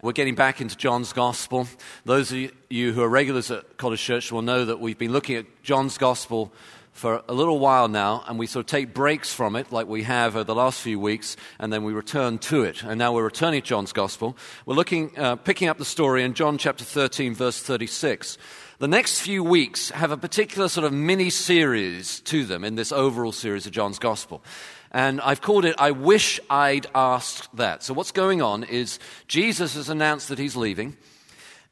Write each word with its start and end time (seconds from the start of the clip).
We're 0.00 0.12
getting 0.12 0.36
back 0.36 0.60
into 0.60 0.76
John's 0.76 1.12
Gospel. 1.12 1.66
Those 2.04 2.30
of 2.30 2.52
you 2.70 2.92
who 2.92 3.02
are 3.02 3.08
regulars 3.08 3.50
at 3.50 3.78
College 3.78 4.00
Church 4.00 4.30
will 4.30 4.42
know 4.42 4.64
that 4.64 4.78
we've 4.78 4.96
been 4.96 5.10
looking 5.10 5.34
at 5.34 5.46
John's 5.64 5.98
Gospel 5.98 6.52
for 6.92 7.24
a 7.26 7.34
little 7.34 7.58
while 7.58 7.88
now, 7.88 8.22
and 8.28 8.38
we 8.38 8.46
sort 8.46 8.62
of 8.64 8.68
take 8.68 8.94
breaks 8.94 9.34
from 9.34 9.56
it, 9.56 9.72
like 9.72 9.88
we 9.88 10.04
have 10.04 10.36
over 10.36 10.44
the 10.44 10.54
last 10.54 10.80
few 10.80 11.00
weeks, 11.00 11.36
and 11.58 11.72
then 11.72 11.82
we 11.82 11.92
return 11.92 12.38
to 12.38 12.62
it. 12.62 12.84
And 12.84 12.96
now 12.96 13.12
we're 13.12 13.24
returning 13.24 13.60
to 13.60 13.66
John's 13.66 13.92
Gospel. 13.92 14.36
We're 14.66 14.76
looking, 14.76 15.18
uh, 15.18 15.34
picking 15.34 15.66
up 15.66 15.78
the 15.78 15.84
story 15.84 16.22
in 16.22 16.34
John 16.34 16.58
chapter 16.58 16.84
13, 16.84 17.34
verse 17.34 17.60
36. 17.60 18.38
The 18.78 18.86
next 18.86 19.20
few 19.20 19.42
weeks 19.42 19.90
have 19.90 20.12
a 20.12 20.16
particular 20.16 20.68
sort 20.68 20.86
of 20.86 20.92
mini 20.92 21.30
series 21.30 22.20
to 22.20 22.44
them 22.44 22.62
in 22.62 22.76
this 22.76 22.92
overall 22.92 23.32
series 23.32 23.66
of 23.66 23.72
John's 23.72 23.98
Gospel. 23.98 24.44
And 24.90 25.20
I've 25.20 25.40
called 25.40 25.64
it, 25.64 25.74
I 25.78 25.90
Wish 25.90 26.40
I'd 26.48 26.86
Asked 26.94 27.54
That. 27.56 27.82
So, 27.82 27.92
what's 27.94 28.12
going 28.12 28.40
on 28.40 28.64
is 28.64 28.98
Jesus 29.26 29.74
has 29.74 29.88
announced 29.88 30.28
that 30.28 30.38
he's 30.38 30.56
leaving. 30.56 30.96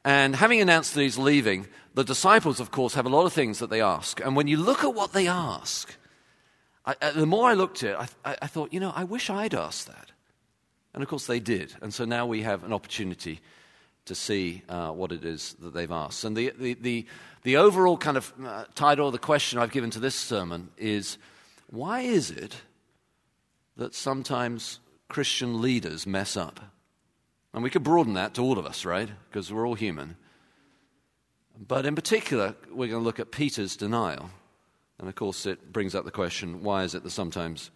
And 0.05 0.35
having 0.35 0.61
announced 0.61 0.93
that 0.93 1.01
he's 1.01 1.17
leaving, 1.17 1.67
the 1.93 2.03
disciples, 2.03 2.59
of 2.59 2.71
course, 2.71 2.93
have 2.93 3.05
a 3.05 3.09
lot 3.09 3.25
of 3.25 3.33
things 3.33 3.59
that 3.59 3.69
they 3.69 3.81
ask. 3.81 4.21
And 4.23 4.35
when 4.35 4.47
you 4.47 4.57
look 4.57 4.83
at 4.83 4.93
what 4.93 5.13
they 5.13 5.27
ask, 5.27 5.93
I, 6.85 6.95
uh, 7.01 7.11
the 7.11 7.25
more 7.25 7.49
I 7.49 7.55
looked 7.55 7.83
at 7.83 7.99
it, 7.99 8.09
I, 8.23 8.37
I, 8.41 8.47
thought, 8.47 8.71
you 8.71 8.79
know, 8.79 8.93
I 8.95 9.03
wish 9.03 9.29
I'd 9.29 9.53
asked 9.53 9.87
that. 9.87 10.11
And 10.93 11.03
of 11.03 11.09
course, 11.09 11.25
they 11.25 11.39
did. 11.39 11.75
And 11.81 11.93
so 11.93 12.05
now 12.05 12.25
we 12.25 12.43
have 12.43 12.63
an 12.63 12.71
opportunity 12.71 13.41
to 14.05 14.15
see 14.15 14.63
uh, 14.69 14.91
what 14.91 15.11
it 15.11 15.25
is 15.25 15.55
that 15.59 15.73
they've 15.73 15.91
asked. 15.91 16.23
And 16.23 16.37
the, 16.37 16.53
the, 16.57 16.73
the, 16.75 17.05
the 17.43 17.57
overall 17.57 17.97
kind 17.97 18.15
of 18.15 18.33
uh, 18.43 18.65
title, 18.75 19.07
of 19.07 19.13
the 19.13 19.19
question 19.19 19.59
I've 19.59 19.71
given 19.71 19.89
to 19.91 19.99
this 19.99 20.15
sermon 20.15 20.69
is 20.77 21.17
why 21.69 22.01
is 22.01 22.31
it 22.31 22.55
that 23.77 23.95
sometimes 23.95 24.79
Christian 25.07 25.61
leaders 25.61 26.05
mess 26.05 26.35
up. 26.35 26.59
And 27.53 27.63
we 27.63 27.69
could 27.69 27.83
broaden 27.83 28.13
that 28.13 28.33
to 28.35 28.41
all 28.41 28.59
of 28.59 28.65
us, 28.65 28.85
right? 28.85 29.09
Because 29.29 29.51
we're 29.51 29.67
all 29.67 29.75
human. 29.75 30.17
But 31.57 31.85
in 31.85 31.95
particular, 31.95 32.55
we're 32.69 32.89
going 32.89 33.01
to 33.01 33.05
look 33.05 33.19
at 33.19 33.31
Peter's 33.31 33.75
denial. 33.75 34.29
And 34.99 35.07
of 35.07 35.15
course, 35.15 35.45
it 35.45 35.71
brings 35.71 35.95
up 35.95 36.05
the 36.05 36.11
question 36.11 36.61
why 36.61 36.83
is 36.83 36.93
it 36.93 37.03
that 37.03 37.11
sometimes 37.11 37.71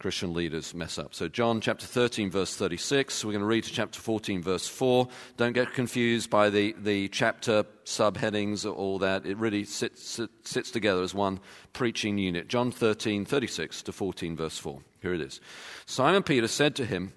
Christian 0.00 0.32
leaders 0.32 0.72
mess 0.72 0.98
up. 0.98 1.14
So, 1.14 1.28
John 1.28 1.60
chapter 1.60 1.84
13, 1.86 2.30
verse 2.30 2.56
36. 2.56 3.22
We're 3.22 3.32
going 3.32 3.40
to 3.40 3.46
read 3.46 3.64
to 3.64 3.70
chapter 3.70 4.00
14, 4.00 4.42
verse 4.42 4.66
4. 4.66 5.06
Don't 5.36 5.52
get 5.52 5.74
confused 5.74 6.30
by 6.30 6.48
the, 6.48 6.74
the 6.78 7.08
chapter 7.08 7.64
subheadings 7.84 8.64
or 8.64 8.70
all 8.70 8.98
that. 9.00 9.26
It 9.26 9.36
really 9.36 9.64
sits, 9.64 10.18
sits, 10.42 10.70
together 10.70 11.02
as 11.02 11.14
one 11.14 11.38
preaching 11.74 12.16
unit. 12.16 12.48
John 12.48 12.72
13, 12.72 13.26
36 13.26 13.82
to 13.82 13.92
14, 13.92 14.36
verse 14.36 14.56
4. 14.56 14.80
Here 15.02 15.12
it 15.12 15.20
is. 15.20 15.38
Simon 15.84 16.22
Peter 16.22 16.48
said 16.48 16.74
to 16.76 16.86
him, 16.86 17.12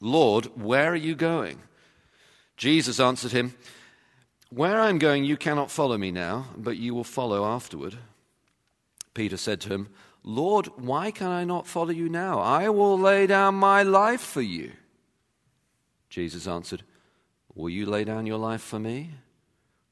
Lord, 0.00 0.46
where 0.56 0.90
are 0.90 0.96
you 0.96 1.14
going? 1.14 1.60
Jesus 2.56 2.98
answered 2.98 3.32
him, 3.32 3.54
Where 4.48 4.80
I 4.80 4.88
am 4.88 4.98
going, 4.98 5.24
you 5.24 5.36
cannot 5.36 5.70
follow 5.70 5.98
me 5.98 6.10
now, 6.12 6.46
but 6.56 6.78
you 6.78 6.94
will 6.94 7.04
follow 7.04 7.44
afterward. 7.44 7.98
Peter 9.12 9.36
said 9.36 9.60
to 9.62 9.68
him, 9.68 9.88
Lord, 10.28 10.66
why 10.76 11.12
can 11.12 11.28
I 11.28 11.44
not 11.44 11.68
follow 11.68 11.92
you 11.92 12.08
now? 12.08 12.40
I 12.40 12.68
will 12.68 12.98
lay 12.98 13.28
down 13.28 13.54
my 13.54 13.84
life 13.84 14.20
for 14.20 14.42
you. 14.42 14.72
Jesus 16.10 16.48
answered, 16.48 16.82
Will 17.54 17.70
you 17.70 17.86
lay 17.86 18.02
down 18.02 18.26
your 18.26 18.38
life 18.38 18.60
for 18.60 18.80
me? 18.80 19.12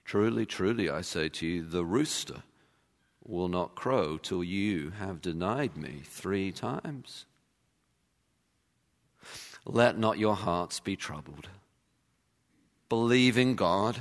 Truly, 0.04 0.44
truly, 0.44 0.90
I 0.90 1.02
say 1.02 1.28
to 1.28 1.46
you, 1.46 1.64
the 1.64 1.84
rooster 1.84 2.42
will 3.24 3.46
not 3.46 3.76
crow 3.76 4.18
till 4.18 4.42
you 4.42 4.90
have 4.98 5.22
denied 5.22 5.76
me 5.76 6.02
three 6.02 6.50
times. 6.50 7.26
Let 9.64 9.96
not 9.96 10.18
your 10.18 10.34
hearts 10.34 10.80
be 10.80 10.96
troubled. 10.96 11.48
Believe 12.88 13.38
in 13.38 13.54
God. 13.54 13.98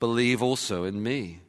Believe 0.00 0.42
also 0.42 0.82
in 0.82 1.00
me. 1.00 1.40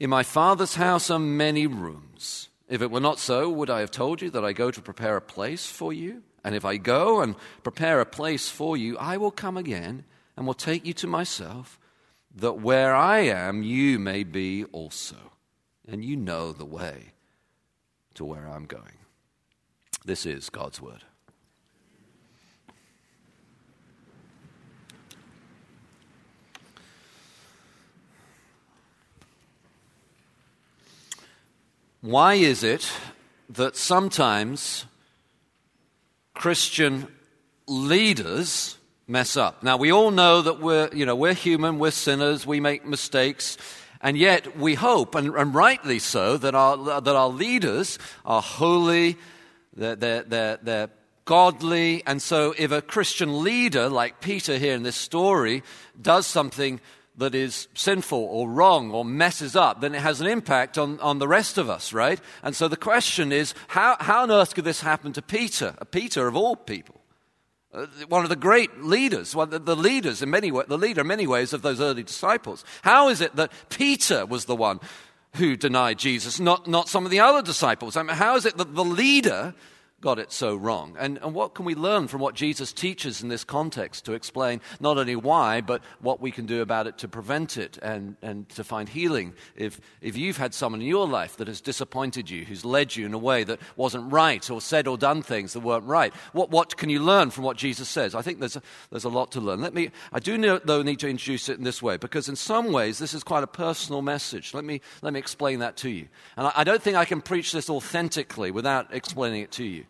In 0.00 0.08
my 0.08 0.22
Father's 0.22 0.76
house 0.76 1.10
are 1.10 1.18
many 1.18 1.66
rooms. 1.66 2.48
If 2.70 2.80
it 2.80 2.90
were 2.90 3.00
not 3.00 3.18
so, 3.18 3.50
would 3.50 3.68
I 3.68 3.80
have 3.80 3.90
told 3.90 4.22
you 4.22 4.30
that 4.30 4.44
I 4.44 4.54
go 4.54 4.70
to 4.70 4.80
prepare 4.80 5.18
a 5.18 5.20
place 5.20 5.66
for 5.66 5.92
you? 5.92 6.22
And 6.42 6.54
if 6.54 6.64
I 6.64 6.78
go 6.78 7.20
and 7.20 7.34
prepare 7.62 8.00
a 8.00 8.06
place 8.06 8.48
for 8.48 8.78
you, 8.78 8.96
I 8.96 9.18
will 9.18 9.30
come 9.30 9.58
again 9.58 10.04
and 10.38 10.46
will 10.46 10.54
take 10.54 10.86
you 10.86 10.94
to 10.94 11.06
myself, 11.06 11.78
that 12.34 12.54
where 12.54 12.94
I 12.94 13.18
am, 13.18 13.62
you 13.62 13.98
may 13.98 14.24
be 14.24 14.64
also. 14.72 15.16
And 15.86 16.02
you 16.02 16.16
know 16.16 16.52
the 16.52 16.64
way 16.64 17.12
to 18.14 18.24
where 18.24 18.48
I'm 18.48 18.64
going. 18.64 19.00
This 20.06 20.24
is 20.24 20.48
God's 20.48 20.80
word. 20.80 21.04
Why 32.00 32.34
is 32.34 32.64
it 32.64 32.90
that 33.50 33.76
sometimes 33.76 34.86
Christian 36.32 37.08
leaders 37.66 38.78
mess 39.06 39.36
up? 39.36 39.62
Now, 39.62 39.76
we 39.76 39.92
all 39.92 40.10
know 40.10 40.40
that 40.40 40.60
we're, 40.60 40.88
you 40.94 41.04
know, 41.04 41.14
we're 41.14 41.34
human, 41.34 41.78
we're 41.78 41.90
sinners, 41.90 42.46
we 42.46 42.58
make 42.58 42.86
mistakes, 42.86 43.58
and 44.00 44.16
yet 44.16 44.56
we 44.56 44.76
hope, 44.76 45.14
and, 45.14 45.34
and 45.34 45.54
rightly 45.54 45.98
so, 45.98 46.38
that 46.38 46.54
our, 46.54 47.02
that 47.02 47.14
our 47.14 47.28
leaders 47.28 47.98
are 48.24 48.40
holy, 48.40 49.18
they're, 49.76 49.96
they're, 49.96 50.22
they're, 50.22 50.58
they're 50.62 50.90
godly, 51.26 52.02
and 52.06 52.22
so 52.22 52.54
if 52.56 52.72
a 52.72 52.80
Christian 52.80 53.44
leader, 53.44 53.90
like 53.90 54.22
Peter 54.22 54.56
here 54.56 54.74
in 54.74 54.84
this 54.84 54.96
story, 54.96 55.62
does 56.00 56.26
something 56.26 56.80
that 57.20 57.34
is 57.34 57.68
sinful 57.74 58.18
or 58.18 58.50
wrong 58.50 58.90
or 58.90 59.04
messes 59.04 59.54
up, 59.54 59.80
then 59.80 59.94
it 59.94 60.02
has 60.02 60.20
an 60.20 60.26
impact 60.26 60.76
on, 60.76 60.98
on 61.00 61.18
the 61.18 61.28
rest 61.28 61.56
of 61.56 61.70
us, 61.70 61.92
right? 61.92 62.20
And 62.42 62.54
so 62.54 62.68
the 62.68 62.76
question 62.76 63.32
is 63.32 63.54
how, 63.68 63.96
how 64.00 64.24
on 64.24 64.30
earth 64.30 64.54
could 64.54 64.64
this 64.64 64.80
happen 64.80 65.12
to 65.12 65.22
Peter, 65.22 65.74
a 65.78 65.84
Peter 65.84 66.26
of 66.26 66.36
all 66.36 66.56
people? 66.56 67.00
Uh, 67.72 67.86
one 68.08 68.24
of 68.24 68.30
the 68.30 68.36
great 68.36 68.82
leaders, 68.82 69.34
one 69.36 69.52
of 69.54 69.64
the 69.64 69.76
leaders 69.76 70.22
in 70.22 70.30
many 70.30 70.50
the 70.50 70.76
leader 70.76 71.02
in 71.02 71.06
many 71.06 71.26
ways 71.26 71.52
of 71.52 71.62
those 71.62 71.80
early 71.80 72.02
disciples. 72.02 72.64
How 72.82 73.08
is 73.08 73.20
it 73.20 73.36
that 73.36 73.52
Peter 73.68 74.26
was 74.26 74.46
the 74.46 74.56
one 74.56 74.80
who 75.36 75.56
denied 75.56 75.98
Jesus, 75.98 76.40
not, 76.40 76.66
not 76.66 76.88
some 76.88 77.04
of 77.04 77.12
the 77.12 77.20
other 77.20 77.42
disciples? 77.42 77.96
I 77.96 78.02
mean, 78.02 78.16
how 78.16 78.34
is 78.34 78.44
it 78.44 78.56
that 78.56 78.74
the 78.74 78.84
leader 78.84 79.54
got 80.00 80.18
it 80.18 80.32
so 80.32 80.56
wrong. 80.56 80.96
And, 80.98 81.18
and 81.18 81.34
what 81.34 81.54
can 81.54 81.64
we 81.64 81.74
learn 81.74 82.08
from 82.08 82.20
what 82.20 82.34
Jesus 82.34 82.72
teaches 82.72 83.22
in 83.22 83.28
this 83.28 83.44
context 83.44 84.06
to 84.06 84.14
explain 84.14 84.60
not 84.80 84.96
only 84.96 85.16
why, 85.16 85.60
but 85.60 85.82
what 86.00 86.20
we 86.20 86.30
can 86.30 86.46
do 86.46 86.62
about 86.62 86.86
it 86.86 86.98
to 86.98 87.08
prevent 87.08 87.56
it 87.56 87.78
and, 87.82 88.16
and 88.22 88.48
to 88.50 88.64
find 88.64 88.88
healing? 88.88 89.34
If, 89.56 89.80
if 90.00 90.16
you've 90.16 90.38
had 90.38 90.54
someone 90.54 90.80
in 90.80 90.86
your 90.86 91.06
life 91.06 91.36
that 91.36 91.48
has 91.48 91.60
disappointed 91.60 92.30
you, 92.30 92.44
who's 92.44 92.64
led 92.64 92.96
you 92.96 93.04
in 93.04 93.12
a 93.12 93.18
way 93.18 93.44
that 93.44 93.60
wasn't 93.76 94.10
right, 94.10 94.50
or 94.50 94.60
said 94.60 94.86
or 94.86 94.96
done 94.96 95.22
things 95.22 95.52
that 95.52 95.60
weren't 95.60 95.84
right, 95.84 96.14
what, 96.32 96.50
what 96.50 96.76
can 96.76 96.88
you 96.88 97.00
learn 97.00 97.30
from 97.30 97.44
what 97.44 97.56
Jesus 97.56 97.88
says? 97.88 98.14
I 98.14 98.22
think 98.22 98.40
there's 98.40 98.56
a, 98.56 98.62
there's 98.90 99.04
a 99.04 99.10
lot 99.10 99.32
to 99.32 99.40
learn. 99.40 99.60
Let 99.60 99.74
me, 99.74 99.90
I 100.12 100.18
do, 100.18 100.38
know, 100.38 100.60
though, 100.64 100.82
need 100.82 101.00
to 101.00 101.08
introduce 101.08 101.48
it 101.48 101.58
in 101.58 101.64
this 101.64 101.82
way, 101.82 101.98
because 101.98 102.28
in 102.28 102.36
some 102.36 102.72
ways 102.72 102.98
this 102.98 103.12
is 103.12 103.22
quite 103.22 103.44
a 103.44 103.48
personal 103.48 104.00
message. 104.00 104.54
Let 104.54 104.64
me, 104.64 104.80
let 105.02 105.12
me 105.12 105.18
explain 105.18 105.58
that 105.58 105.76
to 105.78 105.90
you. 105.90 106.08
And 106.36 106.46
I, 106.46 106.52
I 106.56 106.64
don't 106.64 106.82
think 106.82 106.96
I 106.96 107.04
can 107.04 107.20
preach 107.20 107.52
this 107.52 107.68
authentically 107.68 108.50
without 108.50 108.94
explaining 108.94 109.42
it 109.42 109.52
to 109.52 109.64
you. 109.64 109.84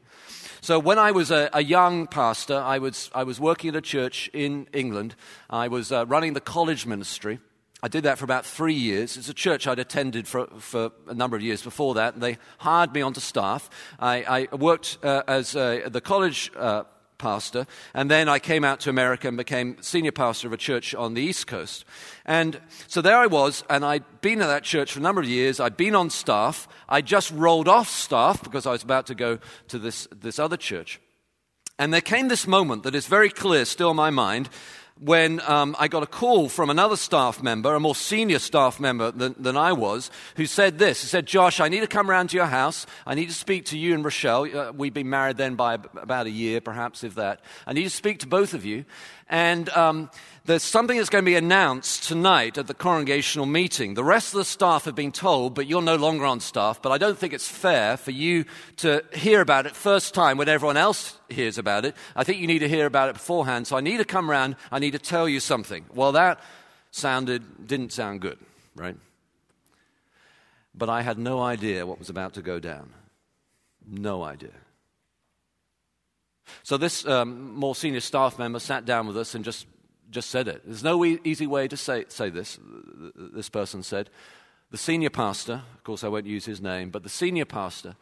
So, 0.63 0.79
when 0.79 0.99
I 0.99 1.11
was 1.11 1.31
a, 1.31 1.49
a, 1.55 1.63
young 1.63 2.07
pastor, 2.07 2.59
I 2.59 2.79
was, 2.79 3.11
I 3.15 3.25
was 3.25 3.41
working 3.41 3.71
at 3.71 3.77
a 3.77 3.81
church 3.81 4.29
in 4.35 4.69
England. 4.75 5.15
I 5.49 5.69
was 5.69 5.91
uh, 5.91 6.05
running 6.07 6.35
the 6.35 6.41
college 6.41 6.85
ministry. 6.85 7.39
I 7.83 7.89
did 7.89 8.03
that 8.03 8.19
for 8.19 8.25
about 8.25 8.45
three 8.45 8.75
years. 8.75 9.17
It's 9.17 9.31
a 9.31 9.35
church 9.35 9.67
I'd 9.67 9.79
attended 9.79 10.29
for, 10.29 10.49
for 10.59 10.93
a 11.09 11.15
number 11.15 11.35
of 11.35 11.43
years 11.43 11.63
before 11.63 11.95
that. 11.95 12.13
And 12.13 12.23
they 12.23 12.37
hired 12.59 12.93
me 12.93 13.01
onto 13.01 13.21
staff. 13.21 13.71
I, 13.99 14.49
I 14.53 14.55
worked 14.55 14.99
uh, 15.03 15.23
as 15.27 15.57
uh, 15.57 15.89
the 15.91 16.03
college 16.03 16.53
uh, 16.57 16.85
pastor. 17.21 17.67
And 17.95 18.11
then 18.11 18.29
I 18.29 18.39
came 18.39 18.65
out 18.65 18.81
to 18.81 18.91
America 18.91 19.29
and 19.29 19.37
became 19.37 19.77
senior 19.81 20.11
pastor 20.11 20.49
of 20.49 20.53
a 20.53 20.57
church 20.57 20.95
on 20.95 21.15
the 21.15 21.23
East 21.23 21.47
Coast. 21.47 21.85
And 22.25 22.61
so 22.89 23.01
there 23.01 23.17
I 23.17 23.27
was, 23.27 23.63
and 23.71 23.85
I'd 23.85 24.21
been 24.21 24.43
at 24.43 24.49
that 24.49 24.65
church 24.65 24.93
for 24.93 24.99
a 24.99 25.03
number 25.03 25.21
of 25.21 25.29
years. 25.29 25.61
I'd 25.61 25.77
been 25.77 25.95
on 25.95 26.11
staff. 26.11 26.67
I 26.89 27.03
just 27.03 27.31
rolled 27.31 27.69
off 27.69 27.89
staff 27.89 28.43
because 28.43 28.67
I 28.67 28.73
was 28.73 28.83
about 28.83 29.07
to 29.07 29.15
go 29.15 29.39
to 29.69 29.79
this, 29.79 30.09
this 30.11 30.39
other 30.39 30.57
church. 30.57 31.01
And 31.79 31.95
there 31.95 32.03
came 32.03 32.29
this 32.29 32.47
moment 32.47 32.83
that 32.83 32.95
is 32.95 33.07
very 33.07 33.31
clear 33.31 33.65
still 33.65 33.91
in 33.91 33.97
my 33.97 34.11
mind. 34.11 34.51
When 35.01 35.41
um, 35.49 35.75
I 35.79 35.89
got 35.89 36.03
a 36.03 36.07
call 36.07 36.51
from 36.51 36.69
another 36.69 36.97
staff 36.97 37.43
member, 37.43 37.75
a 37.75 37.81
more 37.81 37.95
senior 37.95 38.39
staff 38.39 38.79
member 38.79 39.11
than, 39.11 39.35
than, 39.39 39.57
I 39.57 39.73
was, 39.73 40.11
who 40.37 40.45
said 40.45 40.79
this. 40.79 41.01
He 41.01 41.09
said, 41.09 41.27
Josh, 41.27 41.59
I 41.59 41.69
need 41.69 41.81
to 41.81 41.87
come 41.87 42.11
around 42.11 42.31
to 42.31 42.37
your 42.37 42.47
house. 42.47 42.87
I 43.07 43.15
need 43.15 43.29
to 43.29 43.35
speak 43.35 43.65
to 43.67 43.79
you 43.79 43.95
and 43.95 44.05
Rochelle. 44.05 44.45
Uh, 44.55 44.73
we'd 44.73 44.93
been 44.93 45.09
married 45.09 45.39
then 45.39 45.55
by 45.55 45.75
about 45.75 46.27
a 46.27 46.31
year, 46.31 46.61
perhaps, 46.61 47.03
if 47.03 47.15
that. 47.15 47.41
I 47.67 47.73
need 47.73 47.85
to 47.85 47.91
speak 47.91 48.19
to 48.21 48.27
both 48.27 48.53
of 48.53 48.67
you. 48.67 48.85
And 49.31 49.69
um, 49.71 50.11
there's 50.45 50.65
something 50.65 50.97
that's 50.97 51.09
going 51.09 51.25
to 51.25 51.31
be 51.31 51.37
announced 51.37 52.09
tonight 52.09 52.59
at 52.59 52.67
the 52.67 52.75
congregational 52.75 53.47
meeting. 53.47 53.95
The 53.95 54.03
rest 54.03 54.35
of 54.35 54.39
the 54.39 54.45
staff 54.45 54.87
have 54.87 54.97
been 54.97 55.13
told, 55.13 55.55
but 55.55 55.69
you're 55.69 55.81
no 55.81 55.95
longer 55.95 56.27
on 56.27 56.41
staff. 56.41 56.83
But 56.83 56.91
I 56.91 56.99
don't 56.99 57.17
think 57.17 57.33
it's 57.33 57.47
fair 57.47 57.97
for 57.97 58.11
you 58.11 58.45
to 58.79 59.05
hear 59.15 59.41
about 59.41 59.67
it 59.67 59.77
first 59.77 60.15
time 60.15 60.37
when 60.37 60.49
everyone 60.49 60.77
else 60.77 61.17
hears 61.29 61.59
about 61.59 61.85
it. 61.85 61.95
I 62.17 62.25
think 62.25 62.41
you 62.41 62.49
need 62.49 62.59
to 62.59 62.69
hear 62.69 62.87
about 62.87 63.09
it 63.09 63.13
beforehand. 63.13 63.69
So 63.69 63.77
I 63.77 63.81
need 63.81 63.99
to 63.99 64.05
come 64.05 64.29
around. 64.29 64.57
I 64.73 64.81
need 64.81 64.93
to 64.93 64.99
tell 64.99 65.29
you 65.29 65.39
something. 65.39 65.85
Well, 65.95 66.11
that 66.13 66.41
sounded, 66.91 67.69
didn't 67.69 67.93
sound 67.93 68.21
good, 68.21 68.39
right? 68.75 68.97
But 70.75 70.89
I 70.89 71.03
had 71.03 71.19
no 71.19 71.41
idea 71.41 71.87
what 71.87 72.01
was 72.01 72.11
about 72.11 72.35
to 72.35 72.43
go 72.43 72.59
down. 72.59 72.95
No 73.87 74.25
idea. 74.25 74.51
So 76.63 76.77
this 76.77 77.07
um, 77.07 77.55
more 77.55 77.75
senior 77.75 78.01
staff 78.01 78.39
member 78.39 78.59
sat 78.59 78.85
down 78.85 79.07
with 79.07 79.17
us 79.17 79.35
and 79.35 79.45
just, 79.45 79.67
just 80.11 80.31
said 80.31 80.49
it. 80.49 80.63
There's 80.65 80.85
no 80.85 81.05
e- 81.05 81.21
easy 81.25 81.47
way 81.47 81.69
to 81.69 81.77
say, 81.77 82.05
say 82.09 82.31
this, 82.31 82.59
this 83.17 83.49
person 83.49 83.83
said. 83.83 84.11
The 84.71 84.79
senior 84.79 85.11
pastor, 85.11 85.63
of 85.75 85.85
course 85.85 86.05
I 86.05 86.09
won't 86.09 86.27
use 86.27 86.45
his 86.45 86.61
name, 86.61 86.91
but 86.91 87.03
the 87.03 87.09
senior 87.09 87.45
pastor 87.45 87.97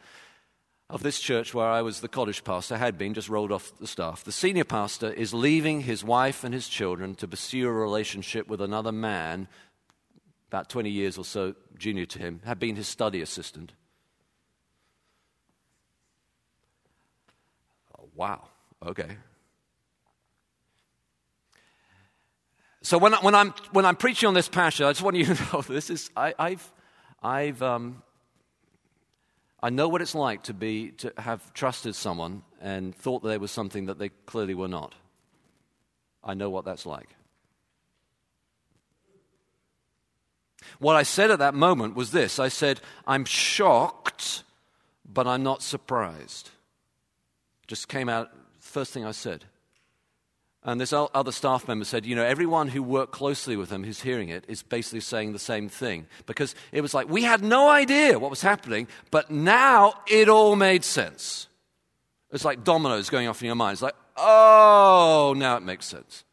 of 0.89 1.03
this 1.03 1.19
church 1.19 1.53
where 1.53 1.67
I 1.67 1.81
was 1.81 2.01
the 2.01 2.07
college 2.07 2.43
pastor, 2.43 2.77
had 2.77 2.97
been, 2.97 3.13
just 3.13 3.29
rolled 3.29 3.51
off 3.51 3.71
the 3.79 3.87
staff. 3.87 4.23
The 4.23 4.31
senior 4.31 4.63
pastor 4.63 5.11
is 5.11 5.33
leaving 5.33 5.81
his 5.81 6.03
wife 6.03 6.43
and 6.43 6.53
his 6.53 6.67
children 6.67 7.13
to 7.15 7.27
pursue 7.27 7.67
a 7.67 7.71
relationship 7.71 8.47
with 8.47 8.59
another 8.59 8.91
man, 8.91 9.47
about 10.47 10.69
20 10.69 10.89
years 10.89 11.17
or 11.17 11.25
so 11.25 11.53
junior 11.77 12.07
to 12.07 12.19
him, 12.19 12.41
had 12.43 12.57
been 12.57 12.75
his 12.75 12.87
study 12.87 13.21
assistant. 13.21 13.73
Wow, 18.19 18.49
okay. 18.85 19.15
So 22.81 22.97
when, 22.97 23.13
I, 23.13 23.17
when, 23.19 23.33
I'm, 23.33 23.53
when 23.71 23.85
I'm 23.85 23.95
preaching 23.95 24.27
on 24.27 24.33
this 24.33 24.49
passage, 24.49 24.81
I 24.81 24.89
just 24.89 25.01
want 25.01 25.15
you 25.15 25.23
to 25.23 25.33
know 25.53 25.61
this 25.61 25.89
is, 25.89 26.09
I, 26.17 26.33
have 26.37 26.73
I've, 27.23 27.63
um, 27.63 28.03
I 29.63 29.69
know 29.69 29.87
what 29.87 30.01
it's 30.01 30.15
like 30.15 30.43
to, 30.43 30.53
be, 30.53 30.91
to 30.97 31.13
have 31.17 31.53
trusted 31.53 31.95
someone 31.95 32.41
and 32.59 32.93
thought 32.93 33.23
that 33.23 33.29
they 33.29 33.37
were 33.37 33.47
something 33.47 33.85
that 33.85 33.99
they 33.99 34.09
clearly 34.25 34.53
were 34.53 34.67
not. 34.67 34.95
I 36.21 36.33
know 36.33 36.49
what 36.49 36.65
that's 36.65 36.85
like. 36.85 37.15
What 40.79 40.97
I 40.97 41.03
said 41.03 41.31
at 41.31 41.39
that 41.39 41.53
moment 41.53 41.95
was 41.95 42.11
this 42.11 42.37
I 42.37 42.49
said, 42.49 42.81
I'm 43.07 43.23
shocked, 43.23 44.43
but 45.05 45.25
I'm 45.25 45.41
not 45.41 45.61
surprised. 45.61 46.49
Just 47.69 47.87
came 47.87 48.09
out, 48.09 48.31
first 48.59 48.91
thing 48.91 49.05
I 49.05 49.11
said. 49.11 49.45
And 50.63 50.81
this 50.81 50.91
other 50.91 51.31
staff 51.31 51.67
member 51.67 51.85
said, 51.85 52.03
you 52.03 52.15
know, 52.15 52.23
everyone 52.23 52.67
who 52.67 52.81
worked 52.81 53.11
closely 53.11 53.55
with 53.55 53.69
him 53.69 53.83
who's 53.83 54.01
hearing 54.01 54.29
it 54.29 54.43
is 54.47 54.63
basically 54.63 55.01
saying 55.01 55.33
the 55.33 55.39
same 55.39 55.69
thing. 55.69 56.07
Because 56.25 56.55
it 56.71 56.81
was 56.81 56.95
like, 56.95 57.07
we 57.07 57.21
had 57.21 57.43
no 57.43 57.69
idea 57.69 58.17
what 58.17 58.31
was 58.31 58.41
happening, 58.41 58.87
but 59.11 59.29
now 59.29 59.93
it 60.07 60.29
all 60.29 60.55
made 60.55 60.83
sense. 60.83 61.47
It's 62.31 62.43
like 62.43 62.63
dominoes 62.63 63.11
going 63.11 63.27
off 63.27 63.39
in 63.43 63.45
your 63.45 63.55
mind. 63.55 63.73
It's 63.73 63.83
like, 63.83 63.95
oh, 64.17 65.35
now 65.37 65.55
it 65.55 65.61
makes 65.61 65.85
sense. 65.85 66.23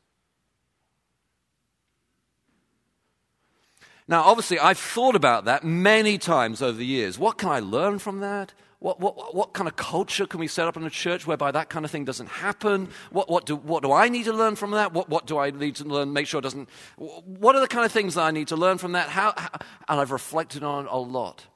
Now, 4.08 4.22
obviously, 4.22 4.58
I've 4.58 4.78
thought 4.78 5.16
about 5.16 5.44
that 5.44 5.64
many 5.64 6.16
times 6.16 6.62
over 6.62 6.78
the 6.78 6.86
years. 6.86 7.18
What 7.18 7.36
can 7.36 7.50
I 7.50 7.60
learn 7.60 7.98
from 7.98 8.20
that? 8.20 8.54
What, 8.86 9.00
what, 9.00 9.34
what 9.34 9.52
kind 9.52 9.66
of 9.66 9.74
culture 9.74 10.28
can 10.28 10.38
we 10.38 10.46
set 10.46 10.68
up 10.68 10.76
in 10.76 10.84
a 10.84 10.90
church 10.90 11.26
whereby 11.26 11.50
that 11.50 11.68
kind 11.68 11.84
of 11.84 11.90
thing 11.90 12.04
doesn't 12.04 12.28
happen? 12.28 12.88
What, 13.10 13.28
what, 13.28 13.44
do, 13.44 13.56
what 13.56 13.82
do 13.82 13.90
I 13.90 14.08
need 14.08 14.26
to 14.26 14.32
learn 14.32 14.54
from 14.54 14.70
that? 14.70 14.92
What, 14.92 15.08
what 15.08 15.26
do 15.26 15.38
I 15.38 15.50
need 15.50 15.74
to 15.76 15.84
learn, 15.84 16.12
make 16.12 16.28
sure 16.28 16.38
it 16.38 16.42
doesn't? 16.42 16.68
What 16.94 17.56
are 17.56 17.60
the 17.60 17.66
kind 17.66 17.84
of 17.84 17.90
things 17.90 18.14
that 18.14 18.22
I 18.22 18.30
need 18.30 18.46
to 18.46 18.54
learn 18.54 18.78
from 18.78 18.92
that? 18.92 19.08
How, 19.08 19.34
how 19.36 19.48
and 19.88 20.00
I've 20.00 20.12
reflected 20.12 20.62
on 20.62 20.84
it 20.84 20.88
a 20.92 20.98
lot. 20.98 21.46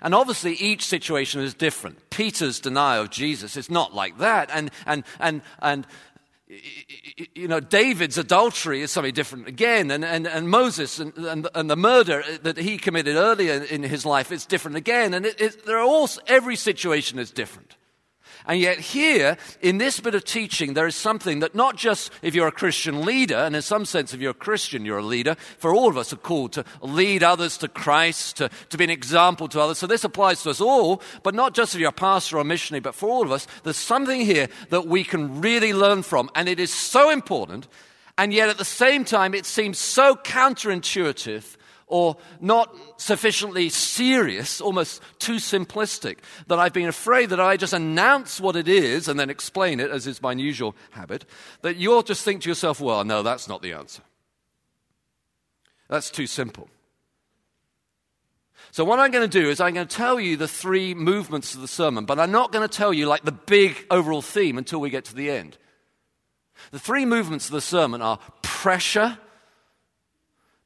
And 0.00 0.14
obviously, 0.14 0.54
each 0.54 0.84
situation 0.86 1.40
is 1.40 1.54
different. 1.54 2.08
Peter's 2.10 2.60
denial 2.60 3.02
of 3.02 3.10
Jesus 3.10 3.56
is 3.56 3.68
not 3.68 3.92
like 3.92 4.18
that. 4.18 4.48
And, 4.52 4.70
and, 4.86 5.02
and, 5.18 5.42
and 5.60 5.88
you 7.34 7.48
know, 7.48 7.58
David's 7.58 8.18
adultery 8.18 8.82
is 8.82 8.92
something 8.92 9.12
different 9.12 9.48
again, 9.48 9.90
and, 9.90 10.04
and, 10.04 10.26
and 10.26 10.48
Moses 10.48 11.00
and, 11.00 11.16
and, 11.16 11.48
and 11.54 11.68
the 11.68 11.76
murder 11.76 12.22
that 12.42 12.56
he 12.56 12.78
committed 12.78 13.16
earlier 13.16 13.64
in 13.64 13.82
his 13.82 14.06
life 14.06 14.30
is 14.30 14.46
different 14.46 14.76
again. 14.76 15.12
And 15.12 15.26
it, 15.26 15.40
it, 15.40 15.66
there 15.66 15.78
are 15.78 15.84
all, 15.84 16.08
every 16.26 16.56
situation 16.56 17.18
is 17.18 17.30
different. 17.30 17.76
And 18.46 18.60
yet, 18.60 18.78
here, 18.78 19.36
in 19.60 19.78
this 19.78 19.98
bit 19.98 20.14
of 20.14 20.24
teaching, 20.24 20.74
there 20.74 20.86
is 20.86 20.94
something 20.94 21.40
that 21.40 21.54
not 21.54 21.76
just 21.76 22.12
if 22.22 22.34
you're 22.34 22.46
a 22.46 22.52
Christian 22.52 23.04
leader, 23.04 23.36
and 23.36 23.56
in 23.56 23.62
some 23.62 23.84
sense, 23.84 24.14
if 24.14 24.20
you're 24.20 24.30
a 24.30 24.34
Christian, 24.34 24.84
you're 24.84 24.98
a 24.98 25.04
leader, 25.04 25.34
for 25.58 25.74
all 25.74 25.88
of 25.88 25.96
us 25.96 26.12
are 26.12 26.16
called 26.16 26.52
to 26.52 26.64
lead 26.80 27.22
others 27.22 27.58
to 27.58 27.68
Christ, 27.68 28.36
to, 28.36 28.48
to 28.70 28.78
be 28.78 28.84
an 28.84 28.90
example 28.90 29.48
to 29.48 29.60
others. 29.60 29.78
So 29.78 29.86
this 29.86 30.04
applies 30.04 30.42
to 30.44 30.50
us 30.50 30.60
all, 30.60 31.02
but 31.24 31.34
not 31.34 31.54
just 31.54 31.74
if 31.74 31.80
you're 31.80 31.90
a 31.90 31.92
pastor 31.92 32.38
or 32.38 32.40
a 32.40 32.44
missionary, 32.44 32.80
but 32.80 32.94
for 32.94 33.08
all 33.08 33.22
of 33.22 33.32
us. 33.32 33.46
There's 33.64 33.76
something 33.76 34.20
here 34.20 34.48
that 34.70 34.86
we 34.86 35.02
can 35.02 35.40
really 35.40 35.72
learn 35.72 36.02
from, 36.02 36.30
and 36.34 36.48
it 36.48 36.60
is 36.60 36.72
so 36.72 37.10
important, 37.10 37.66
and 38.16 38.32
yet 38.32 38.48
at 38.48 38.58
the 38.58 38.64
same 38.64 39.04
time, 39.04 39.34
it 39.34 39.44
seems 39.44 39.78
so 39.78 40.14
counterintuitive 40.14 41.56
or 41.86 42.16
not 42.40 42.74
sufficiently 43.00 43.68
serious, 43.68 44.60
almost 44.60 45.00
too 45.18 45.36
simplistic, 45.36 46.18
that 46.48 46.58
I've 46.58 46.72
been 46.72 46.88
afraid 46.88 47.30
that 47.30 47.40
I 47.40 47.56
just 47.56 47.72
announce 47.72 48.40
what 48.40 48.56
it 48.56 48.68
is 48.68 49.08
and 49.08 49.18
then 49.18 49.30
explain 49.30 49.78
it, 49.78 49.90
as 49.90 50.06
is 50.06 50.20
my 50.20 50.32
usual 50.32 50.74
habit, 50.90 51.24
that 51.62 51.76
you'll 51.76 52.02
just 52.02 52.24
think 52.24 52.42
to 52.42 52.48
yourself, 52.48 52.80
well, 52.80 53.04
no, 53.04 53.22
that's 53.22 53.48
not 53.48 53.62
the 53.62 53.72
answer. 53.72 54.02
That's 55.88 56.10
too 56.10 56.26
simple. 56.26 56.68
So, 58.72 58.84
what 58.84 58.98
I'm 58.98 59.10
going 59.10 59.28
to 59.28 59.40
do 59.40 59.48
is 59.48 59.60
I'm 59.60 59.74
going 59.74 59.86
to 59.86 59.96
tell 59.96 60.18
you 60.18 60.36
the 60.36 60.48
three 60.48 60.92
movements 60.92 61.54
of 61.54 61.60
the 61.60 61.68
sermon, 61.68 62.04
but 62.04 62.18
I'm 62.18 62.32
not 62.32 62.52
going 62.52 62.68
to 62.68 62.76
tell 62.76 62.92
you 62.92 63.06
like 63.06 63.22
the 63.22 63.32
big 63.32 63.76
overall 63.90 64.22
theme 64.22 64.58
until 64.58 64.80
we 64.80 64.90
get 64.90 65.04
to 65.06 65.14
the 65.14 65.30
end. 65.30 65.56
The 66.72 66.78
three 66.78 67.06
movements 67.06 67.46
of 67.46 67.52
the 67.52 67.60
sermon 67.60 68.02
are 68.02 68.18
pressure, 68.42 69.18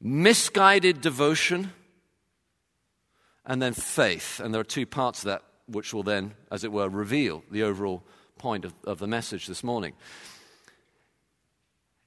misguided 0.01 1.01
devotion, 1.01 1.73
and 3.45 3.61
then 3.61 3.75
faith. 3.75 4.41
And 4.41 4.55
there 4.55 4.61
are 4.61 4.65
two 4.65 4.87
parts 4.87 5.21
of 5.21 5.25
that 5.27 5.43
which 5.67 5.95
will 5.95 6.03
then, 6.03 6.35
as 6.51 6.65
it 6.65 6.73
were, 6.73 6.89
reveal 6.89 7.43
the 7.51 7.63
overall 7.63 8.03
point 8.39 8.65
of, 8.65 8.75
of 8.85 8.99
the 8.99 9.07
message 9.07 9.47
this 9.47 9.63
morning. 9.63 9.93